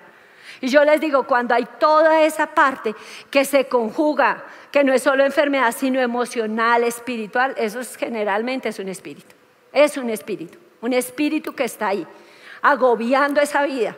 Y 0.59 0.67
yo 0.67 0.83
les 0.83 0.99
digo, 0.99 1.23
cuando 1.23 1.55
hay 1.55 1.65
toda 1.79 2.21
esa 2.23 2.47
parte 2.47 2.93
que 3.31 3.45
se 3.45 3.69
conjuga, 3.69 4.43
que 4.69 4.83
no 4.83 4.91
es 4.91 5.03
solo 5.03 5.23
enfermedad, 5.23 5.73
sino 5.73 6.01
emocional, 6.01 6.83
espiritual, 6.83 7.53
eso 7.55 7.79
es, 7.79 7.95
generalmente 7.95 8.67
es 8.67 8.79
un 8.79 8.89
espíritu. 8.89 9.33
Es 9.71 9.95
un 9.95 10.09
espíritu. 10.09 10.57
Un 10.81 10.91
espíritu 10.91 11.53
que 11.55 11.63
está 11.63 11.87
ahí, 11.87 12.05
agobiando 12.61 13.39
esa 13.39 13.63
vida 13.63 13.95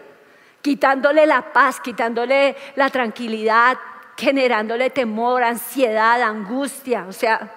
quitándole 0.62 1.26
la 1.26 1.54
paz, 1.54 1.80
quitándole 1.80 2.56
la 2.76 2.90
tranquilidad, 2.90 3.78
generándole 4.18 4.90
temor, 4.90 5.44
ansiedad, 5.44 6.22
angustia. 6.22 7.06
O 7.08 7.14
sea, 7.14 7.52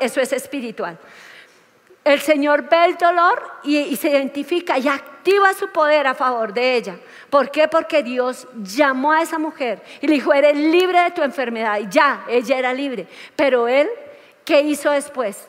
eso 0.00 0.20
es 0.20 0.32
espiritual. 0.32 0.98
El 2.04 2.20
Señor 2.20 2.68
ve 2.70 2.86
el 2.86 2.96
dolor 2.96 3.42
y, 3.64 3.94
se 3.96 4.08
identifica 4.08 4.78
y 4.78 4.88
activa 4.88 5.52
su 5.52 5.68
poder 5.68 6.06
a 6.06 6.14
favor 6.14 6.54
de 6.54 6.76
ella. 6.76 6.96
¿Por 7.28 7.50
qué? 7.50 7.68
Porque 7.68 8.02
Dios 8.02 8.48
llamó 8.62 9.12
a 9.12 9.22
esa 9.22 9.38
mujer 9.38 9.82
y 10.00 10.06
le 10.06 10.14
dijo, 10.14 10.32
eres 10.32 10.56
libre 10.56 11.00
de 11.02 11.10
tu 11.10 11.22
enfermedad. 11.22 11.78
Y 11.80 11.88
ya, 11.90 12.24
ella 12.28 12.58
era 12.58 12.72
libre. 12.72 13.06
Pero 13.36 13.68
él, 13.68 13.88
¿qué 14.44 14.62
hizo 14.62 14.90
después? 14.90 15.48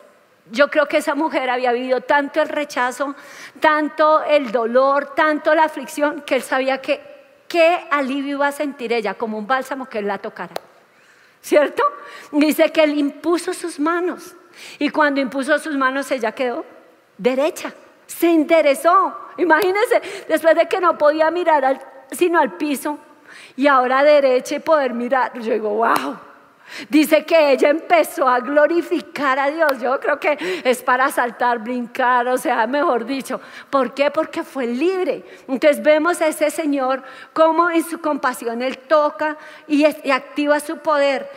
Yo 0.52 0.70
creo 0.70 0.88
que 0.88 0.98
esa 0.98 1.16
mujer 1.16 1.50
había 1.50 1.72
vivido 1.72 2.02
tanto 2.02 2.42
el 2.42 2.50
rechazo, 2.50 3.16
tanto 3.60 4.24
el 4.24 4.52
dolor, 4.52 5.14
tanto 5.16 5.54
la 5.54 5.66
aflicción, 5.66 6.22
que 6.22 6.36
él 6.36 6.42
sabía 6.42 6.82
que 6.82 7.02
qué 7.48 7.88
alivio 7.92 8.38
iba 8.38 8.48
a 8.48 8.52
sentir 8.52 8.94
ella, 8.94 9.14
como 9.14 9.38
un 9.38 9.48
bálsamo 9.48 9.88
que 9.88 10.00
él 10.00 10.08
la 10.08 10.18
tocara. 10.18 10.54
¿Cierto? 11.42 11.84
Dice 12.32 12.72
que 12.72 12.84
él 12.84 12.98
impuso 12.98 13.54
sus 13.54 13.80
manos. 13.80 14.36
Y 14.78 14.90
cuando 14.90 15.22
impuso 15.22 15.58
sus 15.60 15.76
manos, 15.76 16.12
ella 16.12 16.32
quedó 16.34 16.66
derecha. 17.18 17.74
Se 18.08 18.28
interesó. 18.28 19.16
Imagínense, 19.38 20.02
después 20.28 20.56
de 20.56 20.68
que 20.68 20.80
no 20.80 20.98
podía 20.98 21.32
mirar 21.32 22.06
sino 22.12 22.40
al 22.40 22.54
piso, 22.58 22.98
y 23.56 23.68
ahora 23.68 24.04
derecha 24.04 24.56
y 24.56 24.60
poder 24.60 24.94
mirar. 24.94 25.40
Yo 25.40 25.54
digo, 25.54 25.70
wow. 25.70 26.18
Dice 26.90 27.26
que 27.26 27.52
ella 27.52 27.70
empezó 27.70 28.28
a 28.28 28.40
glorificar 28.40 29.40
a 29.40 29.50
Dios. 29.50 29.80
Yo 29.82 30.00
creo 30.00 30.20
que 30.20 30.62
es 30.64 30.84
para 30.84 31.10
saltar, 31.10 31.60
brincar, 31.60 32.28
o 32.28 32.38
sea, 32.38 32.66
mejor 32.68 33.06
dicho. 33.06 33.42
¿Por 33.70 33.94
qué? 33.94 34.12
Porque 34.12 34.44
fue 34.44 34.68
libre. 34.68 35.26
Entonces 35.48 35.82
vemos 35.82 36.22
a 36.22 36.28
ese 36.28 36.50
Señor 36.50 37.04
como 37.34 37.70
en 37.70 37.84
su 37.84 38.00
compasión 38.00 38.62
Él 38.62 38.78
toca 38.78 39.38
y, 39.68 39.86
activa 39.86 40.60
su 40.60 40.78
poder 40.78 41.30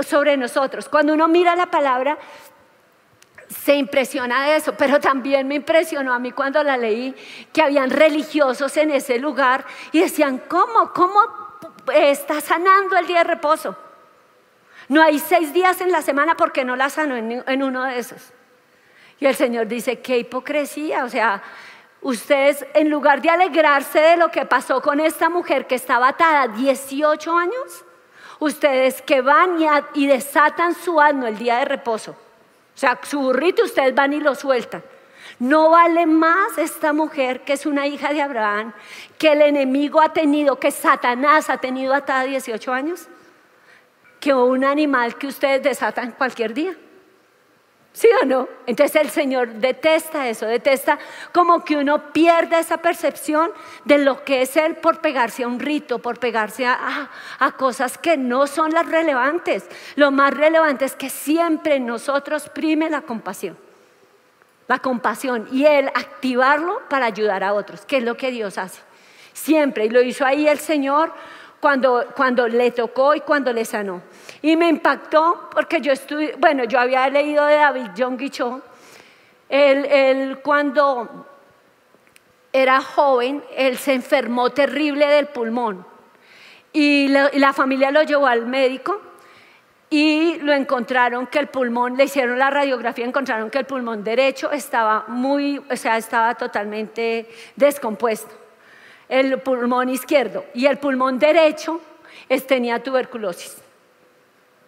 sobre 0.00 0.36
nosotros. 0.36 0.88
Cuando 0.88 1.14
uno 1.14 1.28
mira 1.28 1.56
la 1.56 1.66
palabra, 1.66 2.18
se 3.48 3.76
impresiona 3.76 4.46
de 4.46 4.56
eso, 4.56 4.74
pero 4.76 5.00
también 5.00 5.46
me 5.46 5.54
impresionó 5.54 6.12
a 6.12 6.18
mí 6.18 6.32
cuando 6.32 6.62
la 6.62 6.76
leí 6.76 7.14
que 7.52 7.62
habían 7.62 7.90
religiosos 7.90 8.76
en 8.76 8.90
ese 8.90 9.18
lugar 9.18 9.64
y 9.92 10.00
decían, 10.00 10.42
¿cómo? 10.48 10.92
¿Cómo 10.92 11.20
está 11.94 12.40
sanando 12.40 12.96
el 12.96 13.06
día 13.06 13.18
de 13.18 13.24
reposo? 13.24 13.76
No 14.88 15.02
hay 15.02 15.18
seis 15.18 15.52
días 15.52 15.80
en 15.80 15.90
la 15.90 16.02
semana 16.02 16.36
porque 16.36 16.64
no 16.64 16.76
la 16.76 16.90
sanó 16.90 17.16
en, 17.16 17.62
uno 17.62 17.84
de 17.84 17.98
esos. 17.98 18.32
Y 19.18 19.26
el 19.26 19.34
Señor 19.34 19.66
dice, 19.66 20.00
qué 20.00 20.18
hipocresía. 20.18 21.04
O 21.04 21.08
sea, 21.08 21.42
ustedes 22.02 22.64
en 22.74 22.88
lugar 22.88 23.20
de 23.20 23.30
alegrarse 23.30 23.98
de 23.98 24.16
lo 24.16 24.30
que 24.30 24.44
pasó 24.46 24.80
con 24.80 25.00
esta 25.00 25.28
mujer 25.28 25.66
que 25.66 25.74
estaba 25.74 26.08
atada 26.08 26.48
18 26.48 27.36
años, 27.36 27.84
ustedes 28.38 29.02
que 29.02 29.22
van 29.22 29.58
y, 29.94 30.06
desatan 30.06 30.74
su 30.74 31.00
asno 31.00 31.26
el 31.26 31.36
día 31.36 31.58
de 31.58 31.64
reposo. 31.64 32.12
O 32.12 32.78
sea, 32.78 32.98
su 33.02 33.20
burrito 33.20 33.64
ustedes 33.64 33.94
van 33.94 34.12
y 34.12 34.20
lo 34.20 34.34
sueltan. 34.34 34.84
No 35.38 35.70
vale 35.70 36.06
más 36.06 36.56
esta 36.56 36.92
mujer 36.92 37.42
que 37.42 37.54
es 37.54 37.66
una 37.66 37.86
hija 37.86 38.12
de 38.12 38.22
Abraham, 38.22 38.72
que 39.18 39.32
el 39.32 39.42
enemigo 39.42 40.00
ha 40.00 40.12
tenido, 40.12 40.60
que 40.60 40.70
Satanás 40.70 41.50
ha 41.50 41.58
tenido 41.58 41.92
atada 41.92 42.24
18 42.24 42.72
años 42.72 43.08
que 44.26 44.34
un 44.34 44.64
animal 44.64 45.16
que 45.16 45.28
ustedes 45.28 45.62
desatan 45.62 46.10
cualquier 46.10 46.52
día. 46.52 46.74
¿Sí 47.92 48.08
o 48.20 48.26
no? 48.26 48.48
Entonces 48.66 49.00
el 49.00 49.08
Señor 49.08 49.48
detesta 49.54 50.28
eso, 50.28 50.46
detesta 50.46 50.98
como 51.32 51.64
que 51.64 51.76
uno 51.76 52.12
pierda 52.12 52.58
esa 52.58 52.78
percepción 52.78 53.52
de 53.84 53.98
lo 53.98 54.24
que 54.24 54.42
es 54.42 54.56
Él 54.56 54.74
por 54.74 55.00
pegarse 55.00 55.44
a 55.44 55.46
un 55.46 55.60
rito, 55.60 56.00
por 56.00 56.18
pegarse 56.18 56.66
a, 56.66 57.08
cosas 57.56 57.98
que 57.98 58.16
no 58.16 58.48
son 58.48 58.72
las 58.72 58.86
relevantes. 58.86 59.64
Lo 59.94 60.10
más 60.10 60.34
relevante 60.34 60.86
es 60.86 60.96
que 60.96 61.08
siempre 61.08 61.78
nosotros 61.78 62.48
prime 62.48 62.90
la 62.90 63.02
compasión. 63.02 63.56
La 64.66 64.80
compasión 64.80 65.46
y 65.52 65.66
el 65.66 65.86
activarlo 65.86 66.82
para 66.90 67.06
ayudar 67.06 67.44
a 67.44 67.54
otros, 67.54 67.82
que 67.82 67.98
es 67.98 68.02
lo 68.02 68.16
que 68.16 68.32
Dios 68.32 68.58
hace. 68.58 68.80
Siempre, 69.32 69.84
y 69.84 69.90
lo 69.90 70.02
hizo 70.02 70.26
ahí 70.26 70.48
el 70.48 70.58
Señor 70.58 71.12
cuando, 71.60 72.06
cuando 72.14 72.48
le 72.48 72.72
tocó 72.72 73.14
y 73.14 73.20
cuando 73.20 73.52
le 73.52 73.64
sanó. 73.64 74.02
Y 74.42 74.56
me 74.56 74.68
impactó 74.68 75.48
porque 75.52 75.80
yo 75.80 75.92
estuve, 75.92 76.34
bueno, 76.38 76.64
yo 76.64 76.78
había 76.78 77.08
leído 77.08 77.44
de 77.46 77.56
David 77.56 77.90
John 77.96 78.16
Guichot, 78.16 78.62
él, 79.48 80.38
cuando 80.42 81.26
era 82.52 82.80
joven, 82.80 83.44
él 83.56 83.76
se 83.76 83.94
enfermó 83.94 84.50
terrible 84.50 85.06
del 85.06 85.28
pulmón 85.28 85.86
y 86.72 87.08
la 87.08 87.52
familia 87.52 87.90
lo 87.90 88.02
llevó 88.02 88.26
al 88.26 88.46
médico 88.46 89.00
y 89.88 90.38
lo 90.40 90.52
encontraron 90.52 91.26
que 91.28 91.38
el 91.38 91.46
pulmón, 91.46 91.96
le 91.96 92.04
hicieron 92.04 92.38
la 92.38 92.50
radiografía, 92.50 93.04
encontraron 93.04 93.50
que 93.50 93.58
el 93.58 93.66
pulmón 93.66 94.02
derecho 94.02 94.50
estaba 94.50 95.04
muy, 95.06 95.62
o 95.70 95.76
sea, 95.76 95.96
estaba 95.96 96.34
totalmente 96.34 97.28
descompuesto 97.54 98.34
el 99.08 99.40
pulmón 99.40 99.88
izquierdo 99.88 100.44
y 100.54 100.66
el 100.66 100.78
pulmón 100.78 101.18
derecho 101.18 101.80
tenía 102.46 102.82
tuberculosis. 102.82 103.65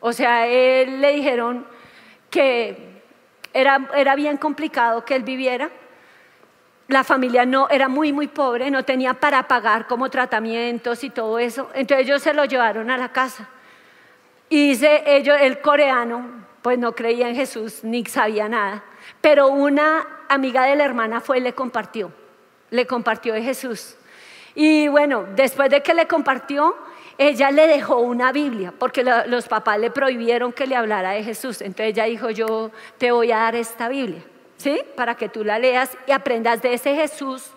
O 0.00 0.12
sea, 0.12 0.46
él 0.46 1.00
le 1.00 1.12
dijeron 1.12 1.66
que 2.30 3.02
era, 3.52 3.88
era 3.94 4.14
bien 4.14 4.36
complicado 4.36 5.04
que 5.04 5.14
él 5.14 5.22
viviera. 5.22 5.70
La 6.88 7.04
familia 7.04 7.44
no 7.44 7.68
era 7.68 7.88
muy, 7.88 8.12
muy 8.12 8.28
pobre, 8.28 8.70
no 8.70 8.84
tenía 8.84 9.14
para 9.14 9.46
pagar 9.46 9.86
como 9.86 10.08
tratamientos 10.08 11.04
y 11.04 11.10
todo 11.10 11.38
eso. 11.38 11.70
Entonces 11.74 12.06
ellos 12.06 12.22
se 12.22 12.32
lo 12.32 12.44
llevaron 12.44 12.90
a 12.90 12.96
la 12.96 13.12
casa. 13.12 13.48
Y 14.48 14.70
dice 14.70 15.02
ellos, 15.06 15.36
el 15.40 15.60
coreano, 15.60 16.46
pues 16.62 16.78
no 16.78 16.94
creía 16.94 17.28
en 17.28 17.34
Jesús 17.34 17.84
ni 17.84 18.04
sabía 18.06 18.48
nada. 18.48 18.84
Pero 19.20 19.48
una 19.48 20.06
amiga 20.28 20.64
de 20.64 20.76
la 20.76 20.84
hermana 20.84 21.20
fue 21.20 21.38
y 21.38 21.40
le 21.42 21.52
compartió, 21.52 22.12
le 22.70 22.86
compartió 22.86 23.34
de 23.34 23.42
Jesús. 23.42 23.96
Y 24.54 24.88
bueno, 24.88 25.26
después 25.34 25.70
de 25.70 25.82
que 25.82 25.94
le 25.94 26.06
compartió, 26.06 26.76
ella 27.18 27.50
le 27.50 27.66
dejó 27.66 27.98
una 27.98 28.30
Biblia, 28.30 28.72
porque 28.78 29.02
los 29.02 29.48
papás 29.48 29.78
le 29.80 29.90
prohibieron 29.90 30.52
que 30.52 30.68
le 30.68 30.76
hablara 30.76 31.10
de 31.10 31.24
Jesús. 31.24 31.60
Entonces 31.60 31.88
ella 31.88 32.04
dijo, 32.04 32.30
yo 32.30 32.70
te 32.96 33.10
voy 33.10 33.32
a 33.32 33.38
dar 33.38 33.56
esta 33.56 33.88
Biblia, 33.88 34.22
¿sí? 34.56 34.80
Para 34.94 35.16
que 35.16 35.28
tú 35.28 35.42
la 35.44 35.58
leas 35.58 35.98
y 36.06 36.12
aprendas 36.12 36.62
de 36.62 36.74
ese 36.74 36.94
Jesús, 36.94 37.50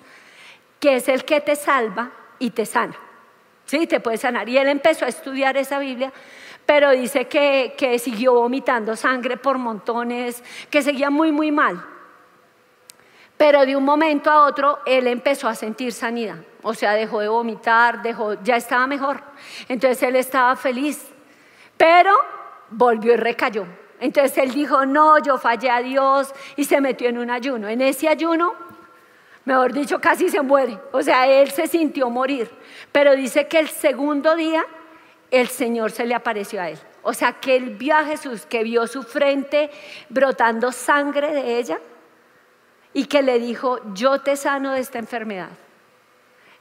que 0.79 0.95
es 0.95 1.07
el 1.07 1.23
que 1.23 1.39
te 1.41 1.55
salva 1.55 2.11
y 2.39 2.49
te 2.49 2.65
sana. 2.65 2.97
¿Sí? 3.65 3.87
Te 3.87 4.01
puede 4.01 4.17
sanar. 4.17 4.49
Y 4.49 4.57
él 4.57 4.67
empezó 4.67 5.05
a 5.05 5.07
estudiar 5.07 5.55
esa 5.55 5.79
Biblia, 5.79 6.11
pero 6.65 6.91
dice 6.91 7.27
que, 7.27 7.99
siguió 7.99 8.33
vomitando 8.33 8.95
sangre 8.95 9.37
por 9.37 9.57
montones, 9.57 10.43
que 10.69 10.81
seguía 10.81 11.09
muy, 11.09 11.31
muy 11.31 11.51
mal. 11.51 11.85
Pero 13.37 13.65
de 13.65 13.75
un 13.75 13.85
momento 13.85 14.29
a 14.29 14.45
otro 14.45 14.79
él 14.85 15.07
empezó 15.07 15.47
a 15.47 15.55
sentir 15.55 15.93
sanidad. 15.93 16.37
O 16.63 16.73
sea, 16.73 16.93
dejó 16.93 17.19
de 17.21 17.27
vomitar, 17.27 18.01
dejó, 18.01 18.41
ya 18.43 18.55
estaba 18.55 18.87
mejor. 18.87 19.23
Entonces 19.67 20.03
él 20.03 20.15
estaba 20.15 20.55
feliz. 20.55 21.07
Pero 21.77 22.13
volvió 22.69 23.13
y 23.13 23.17
recayó. 23.17 23.65
Entonces 23.99 24.37
él 24.37 24.51
dijo, 24.51 24.85
no, 24.85 25.19
yo 25.19 25.37
fallé 25.37 25.69
a 25.69 25.81
Dios 25.81 26.33
y 26.55 26.65
se 26.65 26.81
metió 26.81 27.09
en 27.09 27.17
un 27.17 27.29
ayuno. 27.29 27.67
En 27.67 27.81
ese 27.81 28.07
ayuno, 28.07 28.53
mejor 29.45 29.73
dicho, 29.73 29.99
casi 29.99 30.29
se 30.29 30.41
muere. 30.41 30.77
O 30.91 31.01
sea, 31.01 31.27
él 31.27 31.51
se 31.51 31.67
sintió 31.67 32.09
morir. 32.09 32.49
Pero 32.91 33.15
dice 33.15 33.47
que 33.47 33.59
el 33.59 33.69
segundo 33.69 34.35
día 34.35 34.65
el 35.29 35.47
Señor 35.47 35.91
se 35.91 36.05
le 36.05 36.13
apareció 36.13 36.61
a 36.61 36.69
él. 36.69 36.79
O 37.03 37.13
sea, 37.13 37.33
que 37.33 37.55
él 37.55 37.75
vio 37.77 37.95
a 37.95 38.03
Jesús, 38.03 38.45
que 38.45 38.63
vio 38.63 38.85
su 38.85 39.03
frente 39.03 39.71
brotando 40.09 40.71
sangre 40.71 41.33
de 41.33 41.57
ella 41.57 41.79
y 42.93 43.05
que 43.05 43.21
le 43.21 43.39
dijo, 43.39 43.79
yo 43.93 44.19
te 44.19 44.35
sano 44.35 44.73
de 44.73 44.81
esta 44.81 44.99
enfermedad. 44.99 45.49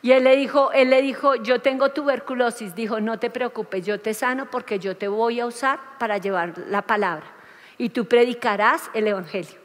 Y 0.03 0.13
él 0.13 0.25
le 0.25 0.37
dijo, 0.37 0.73
él 0.73 0.91
le 0.91 1.03
dijo, 1.03 1.35
yo 1.35 1.61
tengo 1.61 1.91
tuberculosis. 1.91 2.75
Dijo, 2.75 3.01
no 3.01 3.19
te 3.19 3.31
preocupes, 3.31 3.85
yo 3.85 4.01
te 4.01 4.15
sano 4.15 4.51
porque 4.51 4.79
yo 4.79 4.97
te 4.97 5.09
voy 5.09 5.41
a 5.41 5.47
usar 5.47 5.79
para 5.99 6.19
llevar 6.19 6.55
la 6.69 6.83
palabra. 6.83 7.27
Y 7.77 7.91
tú 7.91 8.07
predicarás 8.07 8.91
el 8.95 9.09
Evangelio. 9.09 9.61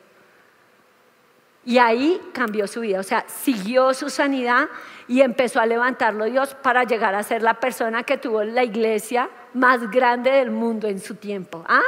Y 1.65 1.79
ahí 1.79 2.21
cambió 2.31 2.67
su 2.67 2.81
vida, 2.81 2.99
o 2.99 3.03
sea, 3.03 3.25
siguió 3.27 3.91
su 3.95 4.11
sanidad 4.11 4.69
y 5.07 5.21
empezó 5.21 5.59
a 5.59 5.65
levantarlo 5.65 6.25
Dios 6.25 6.53
para 6.53 6.83
llegar 6.83 7.15
a 7.15 7.23
ser 7.23 7.41
la 7.41 7.55
persona 7.55 8.03
que 8.03 8.17
tuvo 8.17 8.43
la 8.43 8.63
iglesia 8.63 9.29
más 9.55 9.89
grande 9.89 10.29
del 10.29 10.51
mundo 10.51 10.87
en 10.87 10.99
su 10.99 11.15
tiempo. 11.15 11.65
¿Ah? 11.67 11.81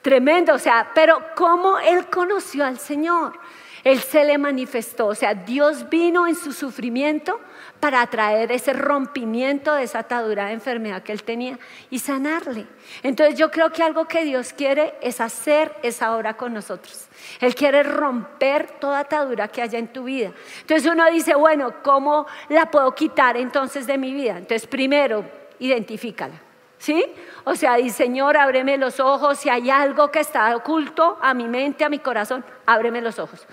Tremendo, 0.00 0.54
o 0.54 0.58
sea, 0.58 0.90
pero 0.94 1.18
¿cómo 1.34 1.78
él 1.78 2.06
conoció 2.06 2.64
al 2.64 2.78
Señor? 2.78 3.38
Él 3.84 3.98
se 3.98 4.24
le 4.24 4.38
manifestó, 4.38 5.08
o 5.08 5.14
sea, 5.14 5.34
Dios 5.34 5.90
vino 5.90 6.26
en 6.26 6.34
su 6.34 6.52
sufrimiento 6.52 7.38
para 7.84 8.06
traer 8.06 8.50
ese 8.50 8.72
rompimiento 8.72 9.74
de 9.74 9.82
esa 9.82 9.98
atadura 9.98 10.46
de 10.46 10.54
enfermedad 10.54 11.02
que 11.02 11.12
él 11.12 11.22
tenía 11.22 11.58
y 11.90 11.98
sanarle. 11.98 12.64
Entonces 13.02 13.38
yo 13.38 13.50
creo 13.50 13.70
que 13.72 13.82
algo 13.82 14.08
que 14.08 14.24
Dios 14.24 14.54
quiere 14.54 14.94
es 15.02 15.20
hacer 15.20 15.70
esa 15.82 16.16
obra 16.16 16.34
con 16.34 16.54
nosotros. 16.54 17.08
Él 17.42 17.54
quiere 17.54 17.82
romper 17.82 18.70
toda 18.80 19.00
atadura 19.00 19.48
que 19.48 19.60
haya 19.60 19.78
en 19.78 19.88
tu 19.88 20.04
vida. 20.04 20.32
Entonces 20.62 20.90
uno 20.90 21.04
dice, 21.10 21.34
bueno, 21.34 21.82
¿cómo 21.82 22.26
la 22.48 22.70
puedo 22.70 22.94
quitar 22.94 23.36
entonces 23.36 23.86
de 23.86 23.98
mi 23.98 24.14
vida? 24.14 24.38
Entonces 24.38 24.66
primero, 24.66 25.22
identifícala. 25.58 26.40
¿Sí? 26.78 27.04
O 27.44 27.54
sea, 27.54 27.74
di, 27.76 27.90
Señor, 27.90 28.38
ábreme 28.38 28.78
los 28.78 28.98
ojos. 28.98 29.38
Si 29.38 29.50
hay 29.50 29.68
algo 29.68 30.10
que 30.10 30.20
está 30.20 30.56
oculto 30.56 31.18
a 31.20 31.34
mi 31.34 31.48
mente, 31.48 31.84
a 31.84 31.90
mi 31.90 31.98
corazón, 31.98 32.46
ábreme 32.64 33.02
los 33.02 33.18
ojos. 33.18 33.46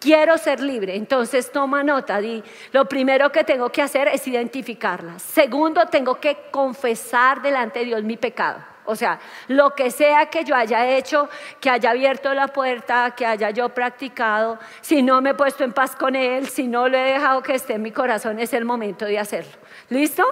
Quiero 0.00 0.38
ser 0.38 0.60
libre, 0.60 0.94
entonces 0.94 1.50
toma 1.50 1.82
nota. 1.82 2.20
Di, 2.20 2.42
lo 2.72 2.84
primero 2.84 3.32
que 3.32 3.42
tengo 3.42 3.70
que 3.70 3.82
hacer 3.82 4.06
es 4.08 4.26
identificarla. 4.28 5.18
Segundo, 5.18 5.86
tengo 5.86 6.20
que 6.20 6.36
confesar 6.52 7.42
delante 7.42 7.80
de 7.80 7.86
Dios 7.86 8.04
mi 8.04 8.16
pecado. 8.16 8.58
O 8.90 8.96
sea, 8.96 9.18
lo 9.48 9.74
que 9.74 9.90
sea 9.90 10.30
que 10.30 10.44
yo 10.44 10.54
haya 10.54 10.86
hecho, 10.96 11.28
que 11.60 11.68
haya 11.68 11.90
abierto 11.90 12.32
la 12.32 12.48
puerta, 12.48 13.10
que 13.10 13.26
haya 13.26 13.50
yo 13.50 13.68
practicado, 13.68 14.58
si 14.80 15.02
no 15.02 15.20
me 15.20 15.30
he 15.30 15.34
puesto 15.34 15.62
en 15.62 15.74
paz 15.74 15.94
con 15.94 16.16
Él, 16.16 16.48
si 16.48 16.66
no 16.66 16.88
lo 16.88 16.96
he 16.96 17.12
dejado 17.12 17.42
que 17.42 17.54
esté 17.54 17.74
en 17.74 17.82
mi 17.82 17.90
corazón, 17.90 18.38
es 18.38 18.54
el 18.54 18.64
momento 18.64 19.04
de 19.04 19.18
hacerlo. 19.18 19.52
¿Listo? 19.90 20.24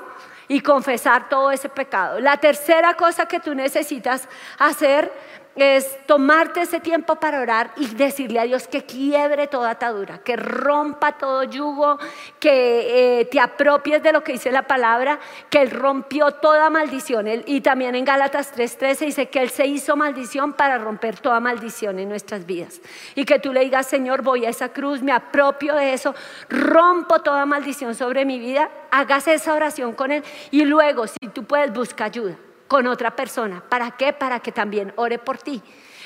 Y 0.49 0.61
confesar 0.61 1.29
todo 1.29 1.51
ese 1.51 1.69
pecado. 1.69 2.19
La 2.19 2.39
tercera 2.39 2.95
cosa 2.95 3.27
que 3.27 3.41
tú 3.41 3.55
necesitas 3.55 4.27
hacer 4.59 5.13
es 5.57 6.05
tomarte 6.07 6.61
ese 6.61 6.81
tiempo 6.81 7.17
para 7.17 7.41
orar 7.41 7.73
y 7.77 7.87
decirle 7.95 8.39
a 8.41 8.45
Dios 8.45 8.69
que 8.69 8.85
quiebre 8.85 9.47
toda 9.47 9.71
atadura, 9.71 10.19
que 10.19 10.37
rompa 10.37 11.13
todo 11.13 11.45
yugo, 11.45 11.99
que 12.39 13.21
eh, 13.21 13.25
te 13.25 13.41
apropies 13.41 14.03
de 14.03 14.13
lo 14.13 14.23
que 14.23 14.33
dice 14.33 14.53
la 14.53 14.67
palabra, 14.67 15.19
que 15.49 15.63
Él 15.63 15.71
rompió 15.71 16.33
toda 16.33 16.69
maldición. 16.69 17.27
y 17.47 17.61
también 17.63 17.95
en 17.95 18.05
Gálatas 18.05 18.55
3:13 18.55 19.07
dice 19.07 19.29
que 19.29 19.41
Él 19.41 19.51
se 19.51 19.67
hizo 19.67 19.97
maldición 19.97 20.53
para 20.53 20.79
romper 20.79 21.19
toda 21.19 21.41
maldición 21.41 21.99
en 21.99 22.09
nuestras 22.09 22.45
vidas. 22.45 22.81
Y 23.15 23.25
que 23.25 23.39
tú 23.39 23.53
le 23.53 23.61
digas, 23.61 23.87
Señor, 23.87 24.23
voy 24.23 24.45
a 24.45 24.51
esa 24.51 24.69
cruz, 24.69 25.03
me 25.03 25.13
apropio 25.13 25.75
de 25.75 25.95
eso, 25.95 26.15
rompo 26.51 27.21
toda 27.21 27.47
maldición 27.47 27.95
sobre 27.95 28.25
mi 28.27 28.39
vida, 28.39 28.71
hagas 28.91 29.27
esa 29.29 29.55
oración 29.55 29.95
con 29.95 30.13
Él 30.13 30.23
y 30.51 30.65
luego, 30.65 31.07
si 31.07 31.29
tú 31.33 31.45
puedes, 31.45 31.73
busca 31.73 32.05
ayuda 32.05 32.37
con 32.69 32.87
otra 32.87 33.15
persona. 33.15 33.63
¿Para 33.69 33.93
qué? 33.93 34.13
Para 34.13 34.41
que 34.41 34.53
también 34.53 34.93
ore 34.97 35.19
por 35.19 35.39
ti. 35.39 35.63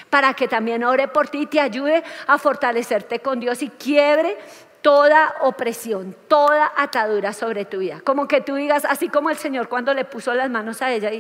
Para 0.09 0.35
que 0.35 0.49
también 0.49 0.85
ore 0.85 1.09
por 1.09 1.29
ti 1.29 1.43
y 1.43 1.47
te 1.47 1.61
ayude 1.61 2.03
a 2.27 2.39
fortalecerte 2.39 3.21
con 3.21 3.41
Dios 3.41 3.63
y 3.63 3.69
quiebre 3.69 4.37
toda 4.83 5.37
opresión, 5.41 6.17
toda 6.29 6.73
atadura 6.77 7.33
sobre 7.33 7.65
tu 7.65 7.79
vida. 7.79 8.01
Como 8.05 8.27
que 8.27 8.41
tú 8.41 8.55
digas, 8.55 8.85
así 8.85 9.09
como 9.09 9.31
el 9.31 9.37
Señor 9.37 9.69
cuando 9.69 9.93
le 9.95 10.05
puso 10.05 10.35
las 10.35 10.51
manos 10.51 10.83
a 10.83 10.93
ella 10.93 11.11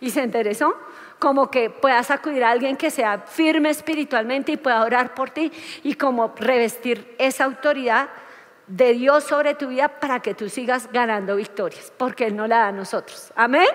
y, 0.00 0.10
se 0.10 0.22
interesó, 0.22 0.76
como 1.18 1.50
que 1.50 1.70
puedas 1.70 2.10
acudir 2.10 2.44
a 2.44 2.50
alguien 2.50 2.76
que 2.76 2.90
sea 2.90 3.18
firme 3.18 3.70
espiritualmente 3.70 4.52
y 4.52 4.56
pueda 4.56 4.82
orar 4.82 5.14
por 5.14 5.30
ti 5.30 5.52
y 5.82 5.94
como 5.94 6.34
revestir 6.36 7.14
esa 7.18 7.44
autoridad 7.44 8.08
de 8.66 8.94
Dios 8.94 9.24
sobre 9.24 9.54
tu 9.54 9.68
vida 9.68 9.88
para 9.88 10.20
que 10.20 10.34
tú 10.34 10.48
sigas 10.48 10.90
ganando 10.92 11.36
victorias, 11.36 11.92
porque 11.96 12.26
Él 12.26 12.36
no 12.36 12.46
la 12.46 12.58
da 12.58 12.68
a 12.68 12.72
nosotros. 12.72 13.32
Amén. 13.36 13.68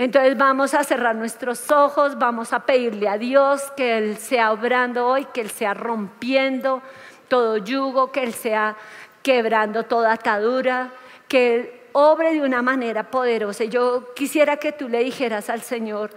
Entonces 0.00 0.38
vamos 0.38 0.72
a 0.72 0.82
cerrar 0.82 1.14
nuestros 1.14 1.70
ojos, 1.70 2.18
vamos 2.18 2.54
a 2.54 2.60
pedirle 2.60 3.06
a 3.06 3.18
Dios 3.18 3.70
que 3.76 3.98
Él 3.98 4.16
sea 4.16 4.50
obrando 4.50 5.06
hoy, 5.06 5.26
que 5.26 5.42
Él 5.42 5.50
sea 5.50 5.74
rompiendo 5.74 6.80
todo 7.28 7.58
yugo, 7.58 8.10
que 8.10 8.22
Él 8.22 8.32
sea 8.32 8.78
quebrando 9.22 9.82
toda 9.82 10.14
atadura, 10.14 10.90
que 11.28 11.54
Él 11.54 11.70
obre 11.92 12.32
de 12.32 12.40
una 12.40 12.62
manera 12.62 13.10
poderosa. 13.10 13.64
Yo 13.64 14.14
quisiera 14.14 14.56
que 14.56 14.72
tú 14.72 14.88
le 14.88 15.04
dijeras 15.04 15.50
al 15.50 15.60
Señor 15.60 16.12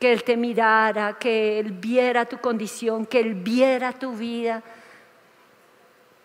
que 0.00 0.10
Él 0.10 0.24
te 0.24 0.38
mirara, 0.38 1.18
que 1.18 1.58
Él 1.58 1.72
viera 1.72 2.24
tu 2.24 2.38
condición, 2.38 3.04
que 3.04 3.20
Él 3.20 3.34
viera 3.34 3.92
tu 3.92 4.12
vida. 4.12 4.62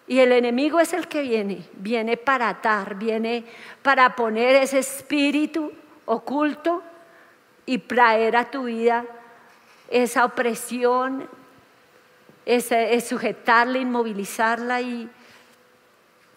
Y 0.07 0.19
el 0.19 0.31
enemigo 0.31 0.79
es 0.79 0.93
el 0.93 1.09
que 1.09 1.21
viene, 1.21 1.65
viene 1.73 2.15
para 2.15 2.47
atar, 2.47 2.95
viene 2.95 3.43
para 3.81 4.15
poner 4.15 4.55
ese 4.55 4.79
espíritu 4.79 5.73
oculto 6.05 6.81
y 7.65 7.77
traer 7.79 8.35
a 8.35 8.51
tu 8.51 8.65
vida 8.65 9.05
esa 9.89 10.25
opresión, 10.25 11.27
es 12.45 13.07
sujetarla, 13.07 13.77
inmovilizarla 13.77 14.81
y 14.81 15.09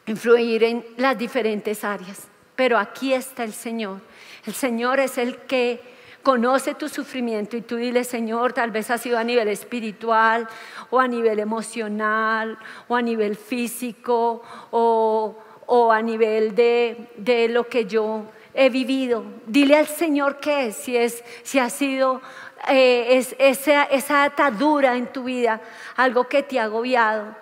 influir 0.07 0.65
en 0.65 0.85
las 0.97 1.19
diferentes 1.19 1.85
áreas. 1.85 2.29
Pero 2.55 2.79
aquí 2.79 3.13
está 3.13 3.45
el 3.45 3.53
Señor. 3.53 4.01
El 4.47 4.55
Señor 4.55 5.01
es 5.01 5.19
el 5.19 5.37
que 5.39 5.81
conoce 6.23 6.75
tu 6.75 6.89
sufrimiento 6.89 7.57
y 7.57 7.61
tú 7.61 7.77
dile, 7.77 8.03
Señor, 8.03 8.53
tal 8.53 8.71
vez 8.71 8.91
ha 8.91 8.99
sido 8.99 9.19
a 9.19 9.25
nivel 9.25 9.49
espiritual 9.49 10.49
o 10.91 10.99
a 10.99 11.07
nivel 11.07 11.39
emocional 11.39 12.59
o 12.89 12.97
a 12.97 13.03
nivel 13.03 13.37
físico 13.37 14.43
o, 14.71 15.37
o 15.67 15.93
a 15.93 16.03
nivel 16.03 16.55
de, 16.55 17.11
de 17.17 17.49
lo 17.49 17.69
que 17.69 17.85
yo 17.85 18.25
he 18.57 18.71
vivido. 18.71 19.25
Dile 19.47 19.77
al 19.77 19.87
Señor 19.87 20.41
qué 20.41 20.69
es, 20.69 20.77
si, 20.77 20.97
es, 20.97 21.23
si 21.43 21.59
ha 21.59 21.71
sido 21.71 22.23
eh, 22.69 23.19
es, 23.19 23.37
esa, 23.39 23.85
esa, 23.85 24.25
atadura 24.25 24.97
en 24.97 25.13
tu 25.13 25.25
vida, 25.25 25.61
algo 25.95 26.27
que 26.27 26.43
te 26.43 26.59
ha 26.59 26.65
agobiado 26.65 27.37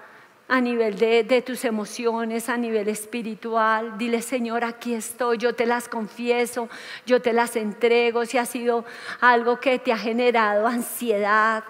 a 0.49 0.61
nivel 0.61 0.99
de, 0.99 1.25
de, 1.25 1.41
tus 1.41 1.65
emociones, 1.65 2.49
a 2.49 2.57
nivel 2.57 2.89
espiritual. 2.89 3.97
Dile, 3.97 4.21
Señor, 4.21 4.65
aquí 4.65 4.93
estoy, 4.93 5.39
yo 5.39 5.55
te 5.55 5.67
las 5.67 5.89
confieso, 5.89 6.69
yo 7.07 7.23
te 7.23 7.33
las 7.33 7.57
entrego. 7.57 8.27
Si 8.27 8.37
ha 8.37 8.45
sido 8.45 8.85
algo 9.21 9.61
que 9.61 9.79
te 9.79 9.93
ha 9.93 9.99
generado 9.99 10.67
ansiedad, 10.67 11.65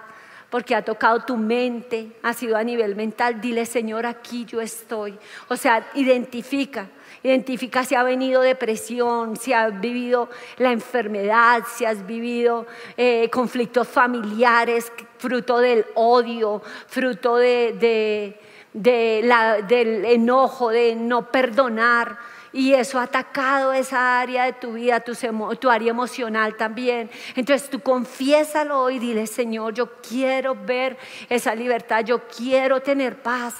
porque 0.49 0.75
ha 0.75 0.83
tocado 0.83 1.21
tu 1.21 1.37
mente, 1.37 2.11
ha 2.23 2.33
sido 2.33 2.57
a 2.57 2.63
nivel 2.63 2.95
mental, 2.95 3.41
dile, 3.41 3.65
Señor, 3.65 4.05
aquí 4.05 4.45
yo 4.45 4.59
estoy. 4.59 5.17
O 5.49 5.55
sea, 5.55 5.87
identifica 5.93 6.87
Identifica 7.25 7.83
si 7.83 7.95
ha 7.95 8.03
venido 8.03 8.43
depresión, 8.43 9.35
si 9.35 9.51
has 9.51 9.81
vivido 9.81 10.29
la 10.57 10.71
enfermedad, 10.71 11.63
si 11.75 11.83
has 11.83 12.05
vivido 12.05 12.67
eh, 12.97 13.31
conflictos 13.31 13.87
familiares, 13.87 14.91
fruto 15.17 15.57
del 15.57 15.87
odio, 15.95 16.61
fruto 16.85 17.37
de, 17.37 18.37
del 18.71 20.05
enojo, 20.05 20.69
de 20.69 20.95
no 20.95 21.31
perdonar. 21.31 22.15
Y 22.53 22.75
eso 22.75 22.99
ha 22.99 23.03
atacado 23.03 23.73
esa 23.73 24.19
área 24.19 24.45
de 24.45 24.53
tu 24.53 24.73
vida, 24.73 24.99
tu, 24.99 25.69
área 25.71 25.89
emocional 25.89 26.55
también. 26.55 27.09
Entonces 27.35 27.71
tú 27.71 27.79
confiésalo 27.79 28.91
y 28.91 28.99
dile, 28.99 29.25
Señor, 29.25 29.73
yo 29.73 29.93
quiero 30.07 30.53
ver 30.53 30.95
esa 31.27 31.55
libertad, 31.55 32.05
yo 32.05 32.27
quiero 32.27 32.81
tener 32.81 33.19
paz 33.19 33.55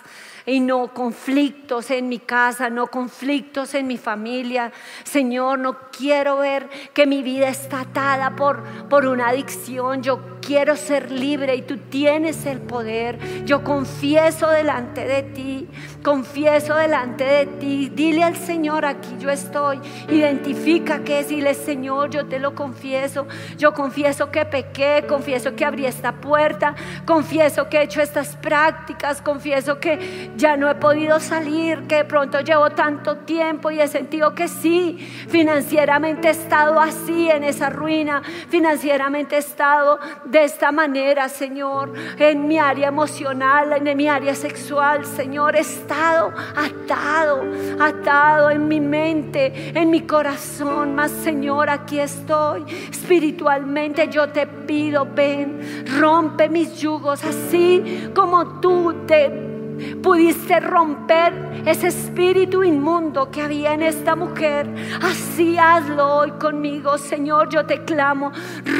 y 0.45 0.59
no 0.59 0.93
conflictos 0.93 1.89
en 1.91 2.07
mi 2.09 2.19
casa, 2.19 2.69
no 2.69 2.87
conflictos 2.87 3.73
en 3.73 3.87
mi 3.87 3.97
familia. 3.97 4.71
Señor, 5.03 5.59
no 5.59 5.77
quiero 5.91 6.37
ver 6.37 6.69
que 6.93 7.05
mi 7.05 7.23
vida 7.23 7.49
está 7.49 7.81
atada 7.81 8.35
por, 8.35 8.63
por 8.89 9.05
una 9.07 9.29
adicción. 9.29 10.03
Yo 10.03 10.39
quiero 10.45 10.75
ser 10.75 11.11
libre 11.11 11.55
y 11.55 11.61
tú 11.63 11.77
tienes 11.77 12.45
el 12.45 12.59
poder. 12.59 13.17
Yo 13.45 13.63
confieso 13.63 14.49
delante 14.49 15.05
de 15.05 15.23
ti, 15.23 15.67
confieso 16.03 16.75
delante 16.75 17.23
de 17.23 17.45
ti. 17.47 17.91
Dile 17.93 18.23
al 18.23 18.35
Señor, 18.35 18.85
aquí 18.85 19.15
yo 19.19 19.29
estoy. 19.29 19.79
Identifica 20.09 21.03
que 21.03 21.19
es, 21.19 21.29
dile 21.29 21.53
Señor, 21.53 22.11
yo 22.11 22.27
te 22.27 22.39
lo 22.39 22.53
confieso. 22.53 23.27
Yo 23.57 23.73
confieso 23.73 24.29
que 24.31 24.45
pequé, 24.45 25.05
confieso 25.07 25.55
que 25.55 25.65
abrí 25.65 25.85
esta 25.85 26.13
puerta, 26.13 26.75
confieso 27.05 27.67
que 27.67 27.77
he 27.77 27.83
hecho 27.83 28.01
estas 28.01 28.35
prácticas, 28.35 29.21
confieso 29.21 29.79
que 29.79 30.31
ya 30.37 30.57
no 30.57 30.69
he 30.69 30.75
podido 30.75 31.19
salir, 31.19 31.87
que 31.87 31.95
de 31.95 32.05
pronto 32.05 32.39
llevo 32.41 32.69
tanto 32.71 33.17
tiempo 33.17 33.71
y 33.71 33.79
he 33.79 33.87
sentido 33.87 34.35
que 34.35 34.47
sí, 34.47 34.97
financieramente 35.29 36.27
he 36.27 36.31
estado 36.31 36.79
así 36.79 37.29
en 37.29 37.43
esa 37.43 37.69
ruina, 37.69 38.21
financieramente 38.49 39.35
he 39.35 39.39
estado 39.39 39.99
de 40.25 40.43
esta 40.43 40.71
manera, 40.71 41.29
Señor, 41.29 41.93
en 42.17 42.47
mi 42.47 42.59
área 42.59 42.89
emocional, 42.89 43.73
en 43.73 43.97
mi 43.97 44.07
área 44.07 44.35
sexual, 44.35 45.05
Señor, 45.05 45.55
he 45.55 45.61
estado 45.61 46.33
atado, 46.55 47.43
atado 47.79 48.51
en 48.51 48.67
mi 48.67 48.79
mente, 48.79 49.71
en 49.77 49.89
mi 49.89 50.01
corazón, 50.01 50.95
más 50.95 51.11
Señor, 51.11 51.69
aquí 51.69 51.99
estoy, 51.99 52.65
espiritualmente 52.89 54.09
yo 54.09 54.29
te 54.29 54.47
pido, 54.47 55.05
ven, 55.05 55.85
rompe 55.99 56.49
mis 56.49 56.79
yugos, 56.79 57.23
así 57.23 58.11
como 58.13 58.59
tú 58.59 59.05
te 59.07 59.54
pudiste 60.01 60.59
romper 60.59 61.33
ese 61.65 61.87
espíritu 61.87 62.63
inmundo 62.63 63.31
que 63.31 63.41
había 63.41 63.73
en 63.73 63.81
esta 63.81 64.15
mujer. 64.15 64.67
Así 65.01 65.57
hazlo 65.57 66.17
hoy 66.17 66.31
conmigo, 66.31 66.97
Señor. 66.97 67.49
Yo 67.49 67.65
te 67.65 67.83
clamo, 67.83 68.31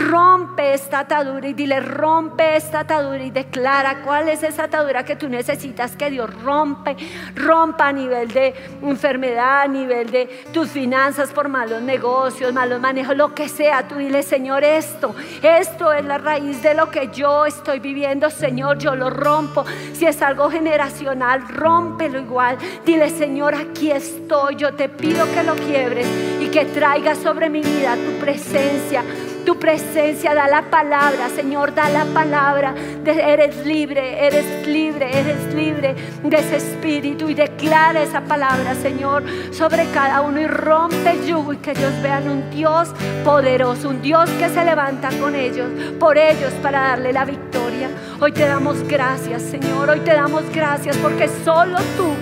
rompe 0.09 0.73
esta 0.73 0.99
atadura 0.99 1.47
y 1.47 1.53
dile, 1.53 1.79
rompe 1.79 2.55
esta 2.55 2.81
atadura 2.81 3.23
y 3.23 3.31
declara 3.31 4.03
cuál 4.03 4.29
es 4.29 4.43
esa 4.43 4.65
atadura 4.65 5.03
que 5.03 5.15
tú 5.15 5.27
necesitas 5.27 5.95
que 5.95 6.09
Dios 6.09 6.29
rompe, 6.43 6.95
rompa 7.35 7.87
a 7.87 7.93
nivel 7.93 8.27
de 8.29 8.53
enfermedad, 8.81 9.61
a 9.61 9.67
nivel 9.67 10.11
de 10.11 10.43
tus 10.53 10.69
finanzas 10.69 11.31
por 11.31 11.49
malos 11.49 11.81
negocios, 11.81 12.53
malos 12.53 12.79
manejos, 12.79 13.15
lo 13.15 13.33
que 13.33 13.49
sea. 13.49 13.87
Tú 13.87 13.95
dile, 13.95 14.23
Señor, 14.23 14.63
esto, 14.63 15.15
esto 15.41 15.91
es 15.91 16.05
la 16.05 16.17
raíz 16.17 16.61
de 16.61 16.73
lo 16.73 16.89
que 16.91 17.09
yo 17.13 17.45
estoy 17.45 17.79
viviendo, 17.79 18.29
Señor. 18.29 18.77
Yo 18.77 18.95
lo 18.95 19.09
rompo. 19.09 19.65
Si 19.93 20.05
es 20.05 20.21
algo 20.21 20.49
generacional, 20.85 21.47
rómpelo 21.47 22.19
igual. 22.19 22.57
Dile, 22.85 23.09
Señor, 23.09 23.55
aquí 23.55 23.91
estoy. 23.91 24.55
Yo 24.55 24.73
te 24.73 24.89
pido 24.89 25.25
que 25.33 25.43
lo 25.43 25.55
quiebres 25.55 26.07
y 26.41 26.47
que 26.47 26.65
traigas 26.65 27.17
sobre 27.19 27.49
mi 27.49 27.61
vida 27.61 27.95
tu 27.95 28.19
presencia 28.19 29.03
tu 29.45 29.57
presencia, 29.59 30.33
da 30.33 30.47
la 30.47 30.63
palabra, 30.63 31.29
Señor, 31.29 31.73
da 31.73 31.87
la 31.89 32.05
palabra. 32.05 32.73
eres 33.05 33.65
libre, 33.65 34.25
eres 34.25 34.67
libre, 34.67 35.17
eres 35.17 35.53
libre 35.53 35.95
de 36.23 36.37
ese 36.37 36.57
espíritu 36.57 37.29
y 37.29 37.35
declara 37.35 38.01
esa 38.01 38.21
palabra, 38.21 38.73
Señor, 38.75 39.23
sobre 39.51 39.85
cada 39.91 40.21
uno 40.21 40.41
y 40.41 40.47
rompe 40.47 41.11
el 41.11 41.25
yugo 41.25 41.53
y 41.53 41.57
que 41.57 41.71
ellos 41.71 41.93
vean 42.01 42.27
un 42.27 42.49
Dios 42.49 42.89
poderoso, 43.23 43.89
un 43.89 44.01
Dios 44.01 44.29
que 44.31 44.49
se 44.49 44.65
levanta 44.65 45.09
con 45.19 45.35
ellos, 45.35 45.69
por 45.99 46.17
ellos, 46.17 46.51
para 46.63 46.81
darle 46.81 47.13
la 47.13 47.25
victoria. 47.25 47.89
Hoy 48.19 48.31
te 48.31 48.47
damos 48.47 48.81
gracias, 48.87 49.43
Señor, 49.43 49.89
hoy 49.89 49.99
te 49.99 50.13
damos 50.13 50.43
gracias 50.51 50.97
porque 50.97 51.29
solo 51.43 51.77
tú 51.95 52.13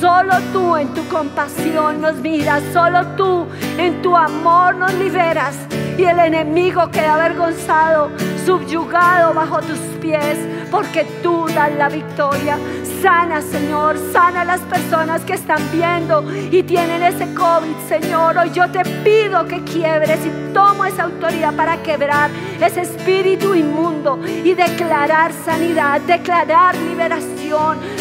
Solo 0.00 0.34
tú 0.52 0.76
en 0.76 0.94
tu 0.94 1.06
compasión 1.08 2.00
nos 2.00 2.16
miras, 2.16 2.62
solo 2.72 3.04
tú 3.16 3.46
en 3.78 4.00
tu 4.00 4.16
amor 4.16 4.76
nos 4.76 4.94
liberas 4.94 5.56
y 5.96 6.04
el 6.04 6.20
enemigo 6.20 6.88
queda 6.92 7.14
avergonzado, 7.14 8.10
subyugado 8.46 9.34
bajo 9.34 9.60
tus 9.60 9.78
pies, 10.00 10.38
porque 10.70 11.04
tú 11.22 11.46
das 11.48 11.72
la 11.76 11.88
victoria. 11.88 12.56
Sana, 13.02 13.42
Señor, 13.42 13.96
sana 14.12 14.42
a 14.42 14.44
las 14.44 14.60
personas 14.62 15.22
que 15.22 15.34
están 15.34 15.62
viendo 15.72 16.24
y 16.50 16.62
tienen 16.62 17.02
ese 17.02 17.34
COVID, 17.34 17.76
Señor. 17.88 18.38
Hoy 18.38 18.50
yo 18.52 18.70
te 18.70 18.84
pido 19.04 19.46
que 19.46 19.62
quiebres 19.64 20.20
y 20.24 20.52
tomo 20.52 20.84
esa 20.84 21.04
autoridad 21.04 21.54
para 21.54 21.82
quebrar 21.82 22.30
ese 22.60 22.82
espíritu 22.82 23.54
inmundo 23.54 24.18
y 24.24 24.54
declarar 24.54 25.32
sanidad, 25.44 26.00
declarar 26.02 26.76
liberación, 26.76 27.37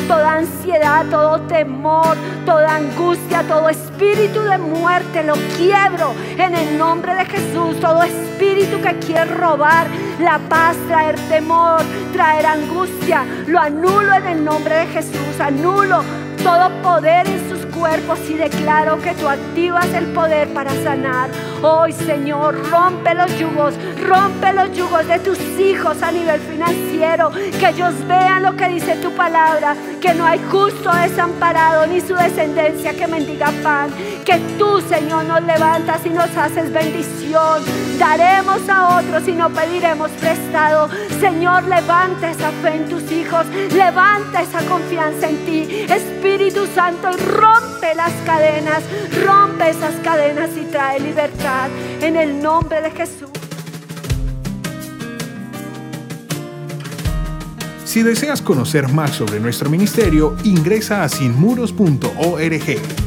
toda 0.07 0.33
ansiedad, 0.33 1.05
todo 1.09 1.39
temor, 1.41 2.15
toda 2.45 2.75
angustia, 2.75 3.43
todo 3.47 3.69
espíritu 3.69 4.41
de 4.41 4.57
muerte, 4.57 5.23
lo 5.23 5.33
quiebro 5.57 6.13
en 6.37 6.55
el 6.55 6.77
nombre 6.77 7.15
de 7.15 7.25
Jesús. 7.25 7.79
Todo 7.79 8.03
espíritu 8.03 8.81
que 8.81 8.97
quiere 8.99 9.25
robar 9.25 9.87
la 10.19 10.39
paz, 10.49 10.75
traer 10.87 11.15
temor, 11.29 11.81
traer 12.13 12.45
angustia, 12.45 13.25
lo 13.47 13.59
anulo 13.59 14.13
en 14.13 14.27
el 14.27 14.45
nombre 14.45 14.75
de 14.75 14.87
Jesús, 14.87 15.39
anulo 15.39 16.03
todo 16.43 16.69
poder 16.81 17.27
en 17.27 17.49
sus 17.49 17.56
cuerpos 17.77 18.19
y 18.29 18.33
declaro 18.33 18.99
que 19.01 19.13
tú 19.13 19.27
activas 19.27 19.85
el 19.93 20.05
poder 20.07 20.47
para 20.53 20.71
sanar. 20.83 21.29
Hoy, 21.61 21.91
Señor, 21.91 22.69
rompe 22.69 23.13
los 23.13 23.37
yugos, 23.37 23.73
rompe 24.03 24.53
los 24.53 24.71
yugos 24.75 25.07
de 25.07 25.19
tus 25.19 25.39
hijos 25.59 26.01
a 26.01 26.11
nivel 26.11 26.39
financiero, 26.41 27.31
que 27.59 27.69
ellos 27.69 27.93
vean 28.07 28.43
lo 28.43 28.55
que 28.55 28.67
dice 28.69 28.95
tu 28.95 29.11
palabra, 29.11 29.75
que 30.01 30.13
no 30.13 30.25
hay 30.25 30.39
justo 30.51 30.91
desamparado 30.93 31.87
ni 31.87 32.01
su 32.01 32.15
descendencia 32.15 32.93
que 32.93 33.07
mendiga 33.07 33.51
pan, 33.63 33.89
que 34.25 34.39
tú, 34.57 34.81
Señor, 34.81 35.25
nos 35.25 35.43
levantas 35.43 36.05
y 36.05 36.09
nos 36.09 36.35
haces 36.35 36.71
bendición. 36.71 37.63
Daremos 37.99 38.67
a 38.69 38.99
otros 38.99 39.27
y 39.27 39.31
no 39.31 39.49
pediremos 39.49 40.11
prestado. 40.11 40.89
Señor, 41.19 41.63
levanta 41.63 42.29
esa 42.29 42.51
fe 42.61 42.75
en 42.75 42.89
tus 42.89 43.11
hijos, 43.11 43.45
levanta 43.73 44.41
esa 44.41 44.61
confianza 44.65 45.29
en 45.29 45.37
ti. 45.45 45.85
Espíritu 45.89 46.67
Santo, 46.67 47.09
rompe 47.77 47.95
las 47.95 48.13
cadenas, 48.25 48.83
rompe 49.23 49.69
esas 49.69 49.93
cadenas 50.03 50.49
y 50.57 50.65
trae 50.65 50.99
libertad 50.99 51.69
en 52.01 52.15
el 52.15 52.41
nombre 52.41 52.81
de 52.81 52.89
Jesús. 52.89 53.29
Si 57.85 58.01
deseas 58.01 58.41
conocer 58.41 58.87
más 58.87 59.11
sobre 59.11 59.39
nuestro 59.39 59.69
ministerio, 59.69 60.35
ingresa 60.43 61.03
a 61.03 61.09
sinmuros.org. 61.09 63.06